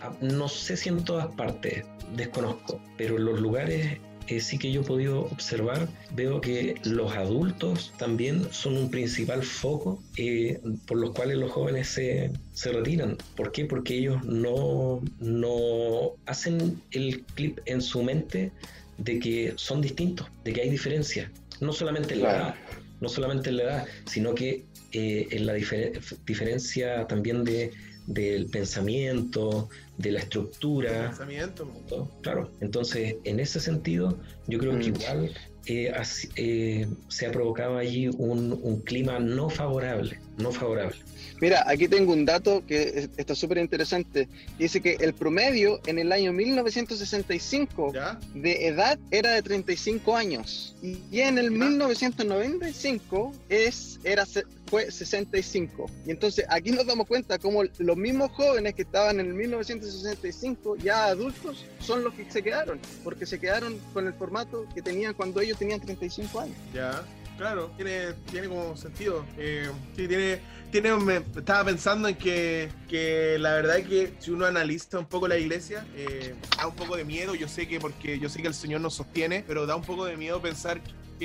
[0.00, 1.84] ah, no sé si en todas partes,
[2.16, 3.98] desconozco, pero en los lugares
[4.30, 9.42] eh, sí que yo he podido observar, veo que los adultos también son un principal
[9.42, 13.16] foco eh, por los cuales los jóvenes se, se retiran.
[13.36, 13.64] ¿Por qué?
[13.64, 18.52] Porque ellos no, no hacen el clip en su mente
[18.98, 21.30] de que son distintos, de que hay diferencia.
[21.60, 22.54] No solamente en la edad,
[23.00, 27.70] no solamente en la edad, sino que eh, en la difer- diferencia también de,
[28.12, 31.70] del pensamiento, de la estructura, Pensamiento.
[31.90, 32.10] ¿no?
[32.22, 34.94] Claro, entonces en ese sentido yo creo que Mm.
[34.96, 35.34] igual
[35.66, 40.96] eh, así- eh, se ha provocado allí un, un clima no favorable, no favorable.
[41.40, 44.26] Mira, aquí tengo un dato que es- está súper interesante.
[44.58, 48.18] Dice que el promedio en el año 1965 ¿Ya?
[48.34, 54.26] de edad era de 35 años y en el 1995 es, era,
[54.70, 55.90] fue 65.
[56.06, 60.76] Y entonces aquí nos damos cuenta cómo los mismos jóvenes que estaban en el 1965,
[60.76, 65.14] ya adultos, son los que se quedaron, porque se quedaron con el formato que tenían
[65.14, 66.56] cuando ellos tenían 35 años.
[66.72, 67.02] Ya,
[67.36, 69.26] claro, tiene, tiene como sentido.
[69.36, 70.40] Eh, sí, tiene,
[70.70, 75.06] tiene, me estaba pensando en que, que la verdad es que si uno analiza un
[75.06, 77.34] poco la iglesia, eh, da un poco de miedo.
[77.34, 80.04] Yo sé que porque yo sé que el Señor nos sostiene, pero da un poco
[80.04, 80.80] de miedo pensar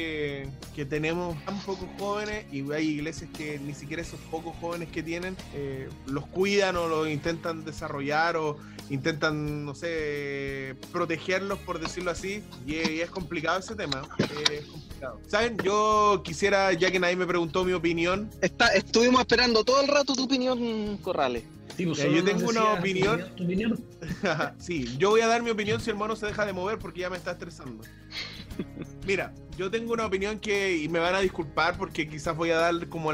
[0.05, 4.89] que, que tenemos tan pocos jóvenes y hay iglesias que ni siquiera esos pocos jóvenes
[4.89, 8.57] que tienen eh, los cuidan o los intentan desarrollar o
[8.89, 14.03] intentan, no sé, protegerlos, por decirlo así, y, es- y es complicado ese tema.
[14.19, 15.19] eh, Es complicado.
[15.27, 15.57] ¿Saben?
[15.63, 20.13] Yo quisiera, ya que nadie me preguntó mi opinión, Está, estuvimos esperando todo el rato
[20.13, 21.43] tu opinión, Corrales.
[21.75, 23.21] Sí, pues, Ya, yo tengo una opinión.
[23.35, 23.83] tu opinión.
[24.59, 27.01] sí, yo voy a dar mi opinión si el mono se deja de mover porque
[27.01, 27.83] ya me está estresando.
[29.05, 32.57] Mira, yo tengo una opinión que, y me van a disculpar porque quizás voy a
[32.57, 33.11] dar como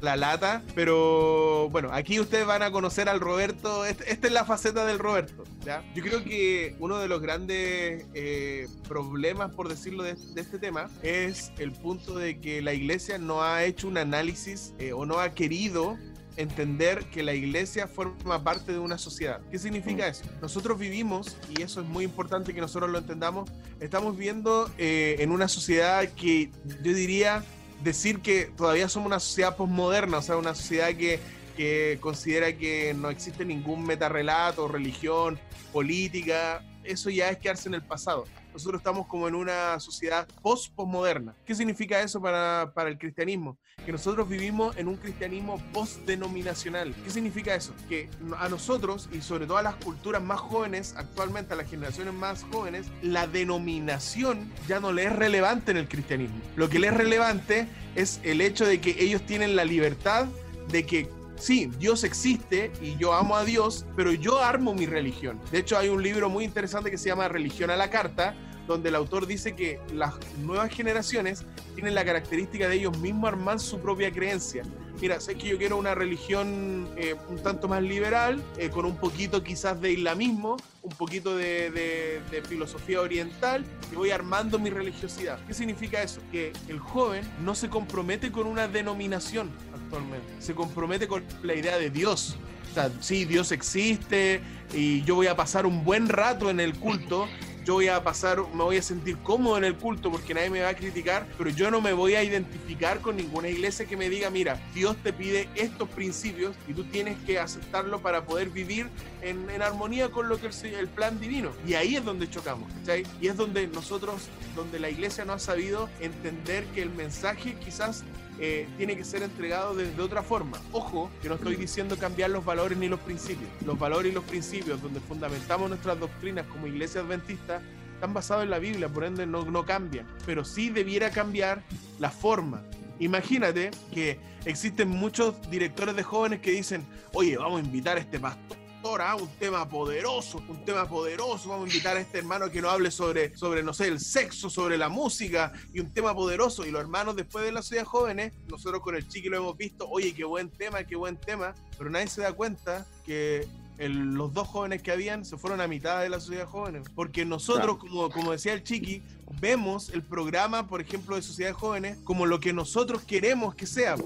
[0.00, 4.44] la lata, pero bueno, aquí ustedes van a conocer al Roberto, este- esta es la
[4.44, 5.82] faceta del Roberto, ¿ya?
[5.92, 11.52] Yo creo que uno de los grandes eh, problemas, por decirlo, de, este tema es
[11.58, 15.34] el punto de que la iglesia no ha hecho un análisis eh, o no ha
[15.34, 15.98] querido
[16.38, 19.40] entender que la iglesia forma parte de una sociedad.
[19.50, 20.24] ¿Qué significa eso?
[20.40, 25.32] Nosotros vivimos, y eso es muy importante que nosotros lo entendamos, estamos viviendo eh, en
[25.32, 26.50] una sociedad que
[26.82, 27.44] yo diría
[27.82, 31.18] decir que todavía somos una sociedad postmoderna, o sea, una sociedad que,
[31.56, 35.38] que considera que no existe ningún metarrelato, religión,
[35.72, 38.24] política, eso ya es quedarse en el pasado.
[38.58, 41.32] Nosotros estamos como en una sociedad post-postmoderna.
[41.46, 43.56] ¿Qué significa eso para, para el cristianismo?
[43.86, 46.92] Que nosotros vivimos en un cristianismo post-denominacional.
[47.04, 47.72] ¿Qué significa eso?
[47.88, 52.12] Que a nosotros, y sobre todo a las culturas más jóvenes, actualmente a las generaciones
[52.14, 56.40] más jóvenes, la denominación ya no le es relevante en el cristianismo.
[56.56, 60.26] Lo que le es relevante es el hecho de que ellos tienen la libertad
[60.68, 65.40] de que sí, Dios existe y yo amo a Dios, pero yo armo mi religión.
[65.50, 68.34] De hecho, hay un libro muy interesante que se llama Religión a la Carta,
[68.68, 70.14] donde el autor dice que las
[70.44, 71.44] nuevas generaciones
[71.74, 74.62] tienen la característica de ellos mismos armar su propia creencia.
[75.00, 78.96] Mira, sé que yo quiero una religión eh, un tanto más liberal, eh, con un
[78.96, 85.38] poquito quizás de islamismo, un poquito de, de- filosofía oriental, y voy armando mi religiosidad.
[85.46, 86.20] ¿Qué significa eso?
[86.32, 91.78] Que el joven no se compromete con una denominación actualmente, se compromete con la idea
[91.78, 92.36] de Dios.
[92.70, 94.40] O sea, sí, Dios existe
[94.74, 97.26] y yo voy a pasar un buen rato en el culto,
[97.68, 100.62] yo voy a pasar, me voy a sentir cómodo en el culto porque nadie me
[100.62, 104.08] va a criticar, pero yo no me voy a identificar con ninguna iglesia que me
[104.08, 108.88] diga, mira, Dios te pide estos principios y tú tienes que aceptarlo para poder vivir
[109.20, 111.50] en, armonía con lo que es el plan divino.
[111.66, 113.04] Y ahí es donde chocamos, ¿cachai?
[113.20, 118.02] Y es donde nosotros, donde la iglesia no ha sabido entender que el mensaje quizás
[118.40, 120.60] eh, tiene que ser entregado de, otra forma.
[120.72, 123.50] Ojo, que no estoy diciendo cambiar los valores ni los principios.
[123.64, 127.60] Los valores y los principios donde fundamentamos nuestras doctrinas como iglesia adventista
[127.94, 130.06] están basados en la Biblia, por ende no, no cambian.
[130.24, 131.62] Pero sí debiera cambiar
[131.98, 132.62] la forma.
[133.00, 138.20] Imagínate que existen muchos directores de jóvenes que dicen, oye, vamos a invitar a este
[138.20, 138.57] pastor
[138.96, 139.14] ¿ah?
[139.16, 141.50] un tema poderoso, un tema poderoso.
[141.50, 144.48] Vamos a invitar a este hermano que nos hable sobre, sobre, no sé, el sexo,
[144.48, 146.64] sobre la música y un tema poderoso.
[146.66, 149.86] Y los hermanos después de la sociedad jóvenes, nosotros con el chiqui lo hemos visto,
[149.88, 154.32] oye, qué buen tema, qué buen tema, pero nadie se da cuenta que el- los
[154.32, 156.88] dos jóvenes que habían se fueron a mitad de la sociedad jóvenes.
[156.94, 159.02] Porque nosotros, como, como decía el chiqui,
[159.40, 163.96] vemos el programa, por ejemplo, de sociedad jóvenes como lo que nosotros queremos que sea,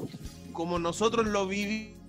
[0.52, 2.01] como nosotros lo vivimos,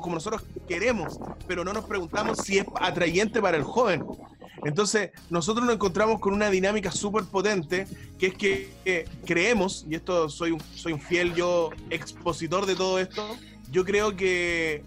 [0.00, 4.04] como nosotros queremos, pero no nos preguntamos si es atrayente para el joven.
[4.64, 7.86] Entonces, nosotros nos encontramos con una dinámica súper potente,
[8.18, 12.76] que es que eh, creemos, y esto soy un, soy un fiel yo expositor de
[12.76, 13.36] todo esto,
[13.70, 14.82] yo creo que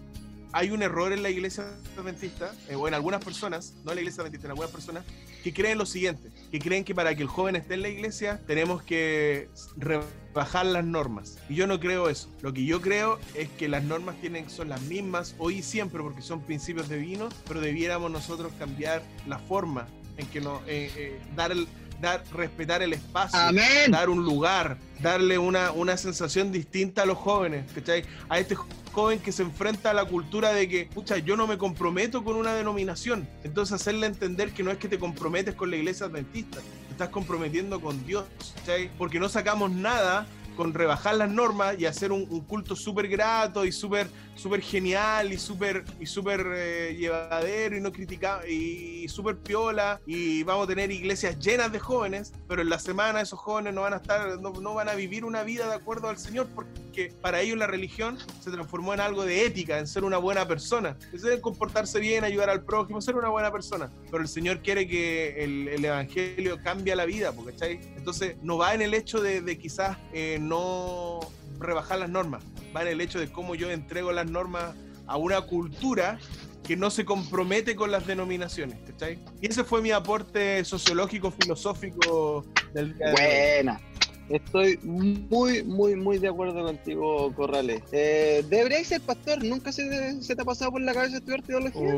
[0.58, 4.00] hay un error en la iglesia adventista, eh, o en algunas personas, no en la
[4.00, 5.04] iglesia adventista, en algunas personas,
[5.44, 8.40] que creen lo siguiente, que creen que para que el joven esté en la iglesia
[8.44, 11.38] tenemos que rebajar las normas.
[11.48, 12.28] Y yo no creo eso.
[12.42, 16.02] Lo que yo creo es que las normas tienen, son las mismas hoy y siempre
[16.02, 19.86] porque son principios divinos, pero debiéramos nosotros cambiar la forma
[20.16, 21.68] en que nos, eh, eh, dar el,
[22.00, 23.90] dar, respetar el espacio, Amén.
[23.90, 28.04] dar un lugar, darle una, una sensación distinta a los jóvenes, ¿cachai?
[28.28, 28.54] A este
[28.92, 32.36] joven que se enfrenta a la cultura de que, pucha, yo no me comprometo con
[32.36, 33.28] una denominación.
[33.44, 37.08] Entonces hacerle entender que no es que te comprometes con la iglesia adventista, te estás
[37.10, 38.24] comprometiendo con Dios,
[38.56, 38.90] ¿cachai?
[38.98, 40.26] Porque no sacamos nada
[40.58, 45.38] con rebajar las normas y hacer un, culto súper grato y súper súper genial y
[45.38, 50.00] súper y súper eh, llevadero y no criticado y, súper piola.
[50.04, 53.82] Y vamos a tener iglesias llenas de jóvenes pero en la semana esos jóvenes no
[53.82, 56.87] van a estar no, no van a vivir una vida de acuerdo al Señor porque
[57.06, 60.96] para ellos la religión se transformó en algo de ética en ser una buena persona.
[61.12, 63.90] En comportarse bien ayudar al prójimo ser una buena persona.
[64.10, 68.74] Pero el Señor quiere que el, el evangelio cambie la vida porque entonces no va
[68.74, 71.20] en el hecho de, quizás eh, no
[71.58, 72.42] rebajar las normas,
[72.74, 74.74] va en el hecho de cómo yo entrego las normas
[75.06, 76.18] a una cultura
[76.66, 79.18] que no se compromete con las denominaciones, ¿cachai?
[79.40, 82.44] Y ese fue mi aporte sociológico, filosófico
[82.74, 83.97] del día hoy.
[84.28, 87.82] Estoy muy, muy, muy de acuerdo contigo, Corrales.
[87.92, 89.42] Eh, deberíais ser pastor.
[89.42, 91.94] ¿Nunca se, te ha pasado por la cabeza estudiar teología?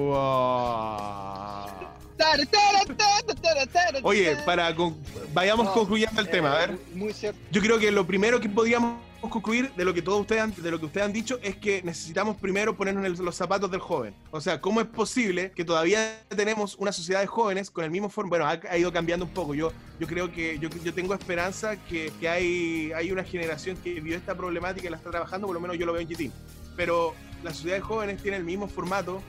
[4.03, 4.97] Oye, para con-
[5.33, 6.79] vayamos No, concluyendo el tema, a Eh, ver.
[6.95, 7.39] Muy cierto.
[7.51, 10.71] Yo creo que lo primero que podríamos concluir de lo que todos ustedes han, de
[10.71, 14.15] lo que ustedes han dicho es que necesitamos primero ponernos en los zapatos del joven.
[14.31, 18.09] O sea, ¿cómo es posible que todavía tenemos una sociedad de jóvenes con el mismo
[18.09, 18.31] forma?
[18.31, 19.55] Bueno, ha, ha ido cambiando un poco.
[19.55, 24.01] Yo, yo creo que yo, yo tengo esperanza que, que hay, hay una generación que
[24.01, 26.33] vio esta problemática y la está trabajando, por lo menos yo lo veo en Chitín.
[26.77, 29.21] Pero la sociedad de jóvenes tiene el mismo formato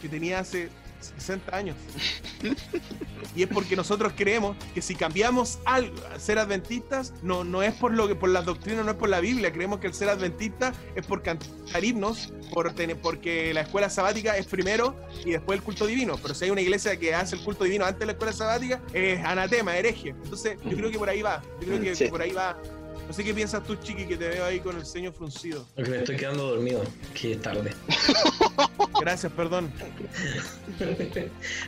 [0.00, 0.68] que tenía hace
[1.00, 1.76] 60 años.
[3.36, 7.72] Y es porque nosotros creemos que si cambiamos algo, a ser adventistas, no, no es
[7.74, 9.52] por lo que por las doctrinas, no es por la Biblia.
[9.52, 14.36] Creemos que el ser adventista es por cantar himnos, por tener, porque la escuela sabática
[14.36, 16.16] es primero y después el culto divino.
[16.20, 18.80] Pero si hay una iglesia que hace el culto divino antes de la escuela sabática,
[18.92, 20.08] es anatema, hereje.
[20.08, 21.40] Entonces, yo creo que por ahí va.
[21.60, 22.04] Yo creo que, Sí.
[22.06, 22.58] que por ahí va.
[23.10, 25.66] No sé qué piensas tú, Chiqui, que te veo ahí con el ceño fruncido.
[25.74, 27.72] Porque me estoy quedando dormido, que es tarde.
[29.00, 29.72] Gracias, perdón.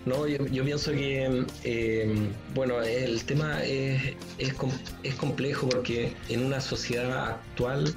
[0.07, 2.14] No, yo, yo pienso que, eh,
[2.55, 4.55] bueno, el tema es, es,
[5.03, 7.93] es complejo porque en una sociedad actual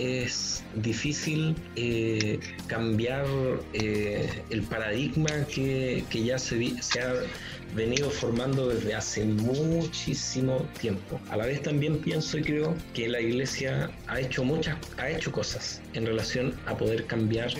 [0.00, 3.26] es difícil eh, cambiar
[3.74, 7.12] eh, el paradigma que, que ya se, se ha
[7.74, 11.20] venido formando desde hace muchísimo tiempo.
[11.30, 15.30] A la vez también pienso y creo que la iglesia ha hecho muchas, ha hecho
[15.30, 17.50] cosas en relación a poder cambiar.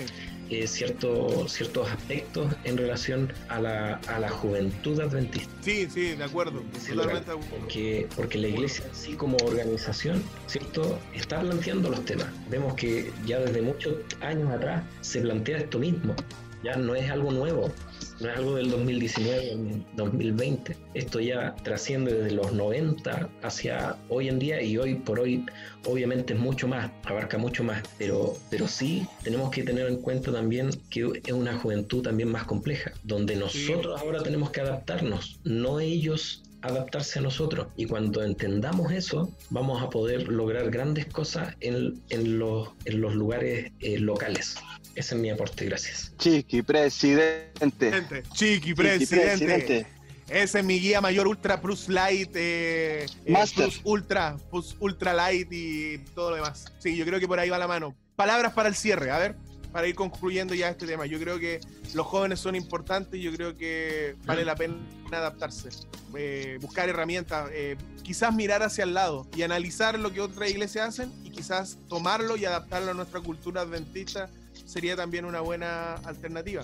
[0.50, 5.50] Eh, cierto- ciertos aspectos en relación a la, a la juventud adventista.
[5.62, 6.62] Sí, sí, de acuerdo.
[6.94, 7.32] Totalmente.
[7.58, 10.98] Porque, porque la iglesia en sí como organización, ¿cierto?
[11.14, 12.26] Está planteando los temas.
[12.50, 16.14] Vemos que ya desde muchos años atrás se plantea esto mismo.
[16.62, 17.72] Ya no es algo nuevo,
[18.20, 20.76] no es algo del 2019, 2020.
[20.94, 25.44] Esto ya trasciende desde los 90 hacia hoy en día y hoy por hoy
[25.86, 30.32] obviamente es mucho más, abarca mucho más, pero, pero sí tenemos que tener en cuenta
[30.32, 35.80] también que es una juventud también más compleja, donde nosotros ahora tenemos que adaptarnos, no
[35.80, 37.68] ellos adaptarse a nosotros.
[37.76, 43.14] Y cuando entendamos eso, vamos a poder lograr grandes cosas en, en los, en los
[43.14, 44.56] lugares eh, locales.
[44.94, 46.12] Ese es mi aporte, gracias.
[46.18, 47.50] Chiqui, presidente.
[47.58, 48.22] Presidente.
[48.34, 49.86] Chiqui, Chiqui, presidente.
[50.28, 53.64] Ese es mi guía mayor Ultra Plus Light, eh, eh, Master.
[53.64, 56.72] Plus Ultra, Plus Ultra Light y todo lo demás.
[56.78, 57.96] Sí, yo creo que por ahí va la mano.
[58.14, 59.34] Palabras para el cierre, a ver,
[59.72, 61.06] para ir concluyendo ya este tema.
[61.06, 61.60] Yo creo que
[61.94, 64.76] los jóvenes son importantes y yo creo que vale la pena
[65.10, 65.70] adaptarse,
[66.16, 70.88] eh, buscar herramientas, eh, quizás mirar hacia el lado y analizar lo que otras iglesias
[70.88, 74.30] hacen y quizás tomarlo y adaptarlo a nuestra cultura adventista
[74.70, 76.62] sería también una buena alternativa.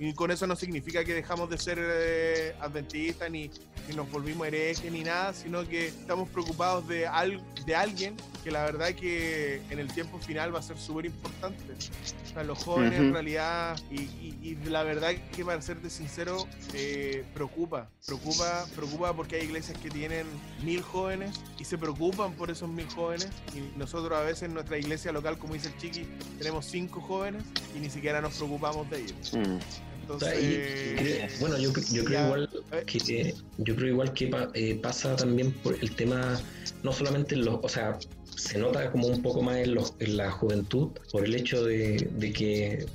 [0.00, 3.50] Y con eso no significa que dejamos de ser eh, adventistas ni,
[3.88, 8.52] ni nos volvimos herejes ni nada, sino que estamos preocupados de, al- de alguien que
[8.52, 11.64] la verdad que en el tiempo final va a ser súper importante.
[11.64, 13.12] O sea, los jóvenes en Ujú.
[13.14, 19.36] realidad, y, y- y la verdad que para serte sincero, eh, preocupa, preocupa, preocupa porque
[19.36, 20.26] hay iglesias que tienen
[20.62, 24.78] mil jóvenes y se preocupan por esos mil jóvenes y nosotros a veces en nuestra
[24.78, 26.06] iglesia local, como dice el Chiqui,
[26.38, 27.42] tenemos cinco jóvenes
[27.76, 29.32] y ni siquiera nos preocupamos de ellos.
[29.34, 29.56] Mm.
[29.56, 29.87] O
[30.20, 34.12] sea, y- Entonces, creo- bueno, yo, yo creo ya, igual eh, que yo creo igual
[34.12, 36.40] que pa- eh, pasa también por el tema,
[36.82, 37.98] no solamente en los, o sea,
[38.36, 42.08] se nota como un poco más en, los, en la juventud por el hecho de,
[42.12, 42.86] de que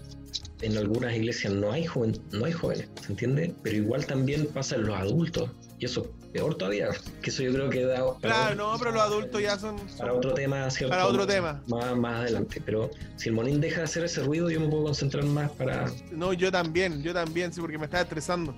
[0.62, 3.54] en algunas iglesias no hay joven, no hay jóvenes, ¿se entiende?
[3.64, 5.50] Pero igual también pasa en los adultos
[5.84, 6.88] y eso es peor todavía,
[7.22, 9.76] que eso yo creo que da claro, no, pero los adultos ya son...
[9.98, 10.92] para otro tema, ¿cierto?
[10.92, 11.62] Para otro tema.
[11.68, 14.86] Más, más adelante, pero si el monín deja de hacer ese ruido, yo me puedo
[14.86, 18.56] concentrar más para No, yo también, yo también, sí, porque me estaba estresando.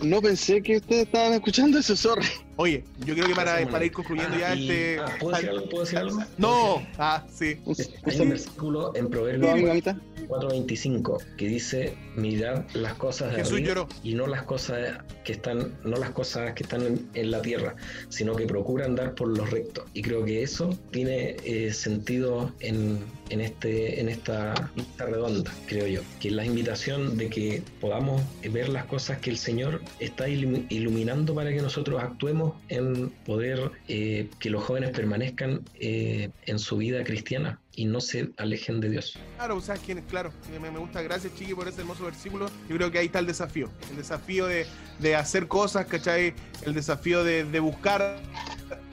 [0.00, 2.26] No pensé que ustedes estaban escuchando eso, sorry.
[2.58, 4.98] Oye, yo creo que para, ir concluyendo Ah, ya y- este...
[5.00, 5.68] ah, ¿Puedo decir algo?
[5.68, 6.16] ¿Puedo decir algo?
[6.16, 7.58] ¿Puedo No, ah, sí.
[7.66, 9.96] Un, Hay un versículo en ¿No, Proverbios amigo, amita?
[10.28, 13.88] 4:25 que dice mirad las cosas de Jesús arriba lloró.
[14.02, 17.76] y no las cosas que están no las cosas que están en, en la tierra
[18.08, 22.98] sino que procura andar por lo recto y creo que eso tiene eh, sentido en,
[23.30, 28.22] en este en esta lista redonda creo yo que es la invitación de que podamos
[28.50, 33.70] ver las cosas que el Señor está ilumi- iluminando para que nosotros actuemos en poder
[33.88, 38.90] eh, que los jóvenes permanezcan eh, en su vida cristiana y no se alejen de
[38.90, 39.18] Dios.
[39.36, 39.76] Claro, o sea,
[40.08, 42.50] claro, me, me gusta, gracias Chiqui por ese hermoso versículo.
[42.68, 44.66] Yo creo que ahí está el desafío, el desafío de,
[44.98, 46.34] de hacer cosas, ¿cachai?
[46.64, 48.20] El desafío de, de buscar,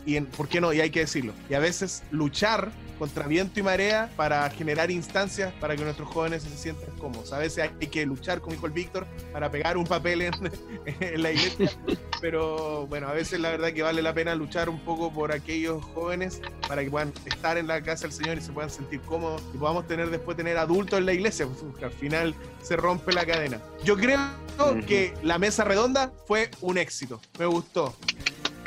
[0.06, 0.74] y en, ¿por qué no?
[0.74, 1.34] Y hay que decirlo.
[1.50, 6.44] Y a veces luchar contra viento y marea para generar instancias para que nuestros jóvenes
[6.44, 7.34] se sientan cómodos.
[7.34, 10.34] A veces hay que luchar, como dijo el Víctor, para pegar un papel en,
[11.00, 11.72] en la iglesia,
[12.22, 15.84] pero bueno, a veces la verdad que vale la pena luchar un poco por aquellos
[15.94, 19.42] jóvenes para que puedan estar en la casa del Señor y se puedan sentir cómodos
[19.54, 23.14] y podamos tener después tener adultos en la iglesia, pues, porque al final se rompe
[23.14, 23.60] la cadena.
[23.84, 24.20] Yo creo
[24.88, 27.96] que la mesa redonda fue un éxito, me gustó.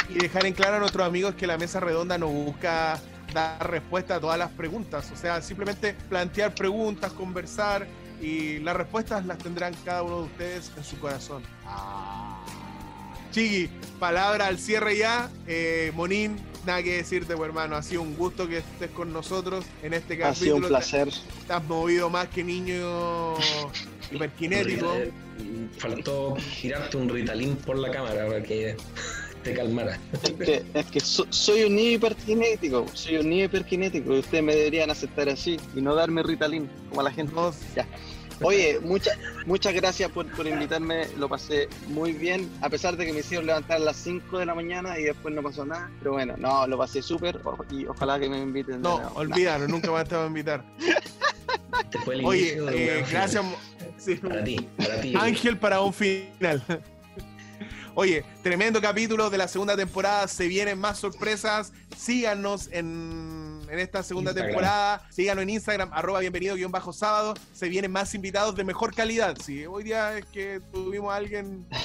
[0.08, 3.00] Y dejar en claro a nuestros amigos que la mesa redonda no busca
[3.36, 7.86] dar respuesta a todas las preguntas, o sea, simplemente plantear preguntas, conversar
[8.20, 11.42] y las respuestas las tendrán cada uno de ustedes en su corazón.
[13.32, 13.68] Chigui,
[14.00, 15.28] palabra al cierre ya.
[15.46, 17.76] Eh, Monín, nada que decirte, pues, hermano.
[17.76, 20.56] Ha sido un gusto que estés con nosotros en este Ha sido capítulo.
[20.56, 21.08] un placer.
[21.50, 23.34] Has movido más que niño
[24.10, 24.94] hiperkinético.
[24.94, 25.12] Eh,
[25.76, 28.76] Faltó girarte un ritalín por la cámara para que
[29.46, 29.98] te calmara.
[30.22, 32.86] Es que, es que so- soy un niño hiperkinético.
[32.94, 34.14] Soy un niño hiperkinético.
[34.14, 37.32] Y ustedes me deberían aceptar así y no darme Ritalin como a la gente.
[37.34, 37.52] No,
[38.42, 39.16] Oye, muchas
[39.46, 43.46] muchas gracias por, por invitarme, lo pasé muy bien, a pesar de que me hicieron
[43.46, 46.66] levantar a las 5 de la mañana y después no pasó nada, pero bueno, no,
[46.66, 47.40] lo pasé súper
[47.70, 48.82] y ojalá que me inviten.
[48.82, 49.12] de no, nuevo.
[49.14, 50.62] olvídalo, nunca más te voy a invitar.
[52.24, 53.42] Oye, eh, gracias.
[53.42, 53.56] Mo-
[53.96, 54.16] sí.
[54.16, 55.14] Para ti, para ti.
[55.16, 56.62] Ángel para un final.
[57.98, 60.28] Oye, tremendo capítulo de la segunda temporada.
[60.28, 61.72] Se vienen más sorpresas.
[61.96, 64.50] Síganos en, en esta segunda Instagram.
[64.52, 65.06] temporada.
[65.10, 67.32] Síganos en Instagram, arroba bienvenido guion bajo sábado.
[67.54, 69.34] Se vienen más invitados de mejor calidad.
[69.42, 71.66] Sí, hoy día es que tuvimos a alguien.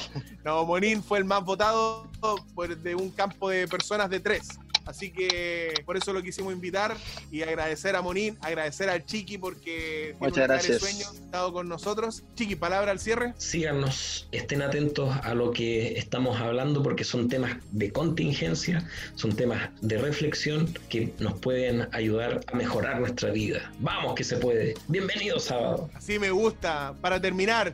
[0.44, 2.10] No, Monín fue el más votado
[2.56, 4.48] por- de un campo de personas de tres.
[4.86, 6.96] Así que por eso lo quisimos invitar
[7.32, 10.80] y agradecer a Monín, agradecer al Chiqui porque tiene Muchas gracias.
[10.80, 12.24] sueño, ha estado con nosotros.
[12.36, 13.34] Chiqui, palabra al cierre.
[13.38, 19.70] Síganos, estén atentos a lo que estamos hablando porque son temas de contingencia, son temas
[19.82, 23.72] de reflexión que nos pueden ayudar a mejorar nuestra vida.
[23.80, 24.74] Vamos que se puede.
[24.88, 25.90] Bienvenido sábado.
[25.94, 26.94] Así me gusta.
[27.02, 27.74] Para terminar.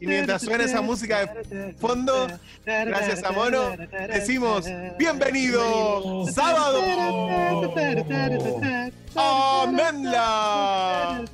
[0.00, 1.45] Y mientras suena esa música de
[1.78, 2.26] fondo,
[2.64, 3.76] gracias a Mono,
[4.08, 4.66] decimos
[4.98, 6.82] bienvenido sábado.
[9.14, 11.24] Amenla.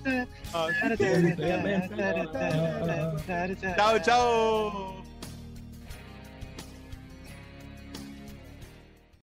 [3.76, 5.01] Chao, chao.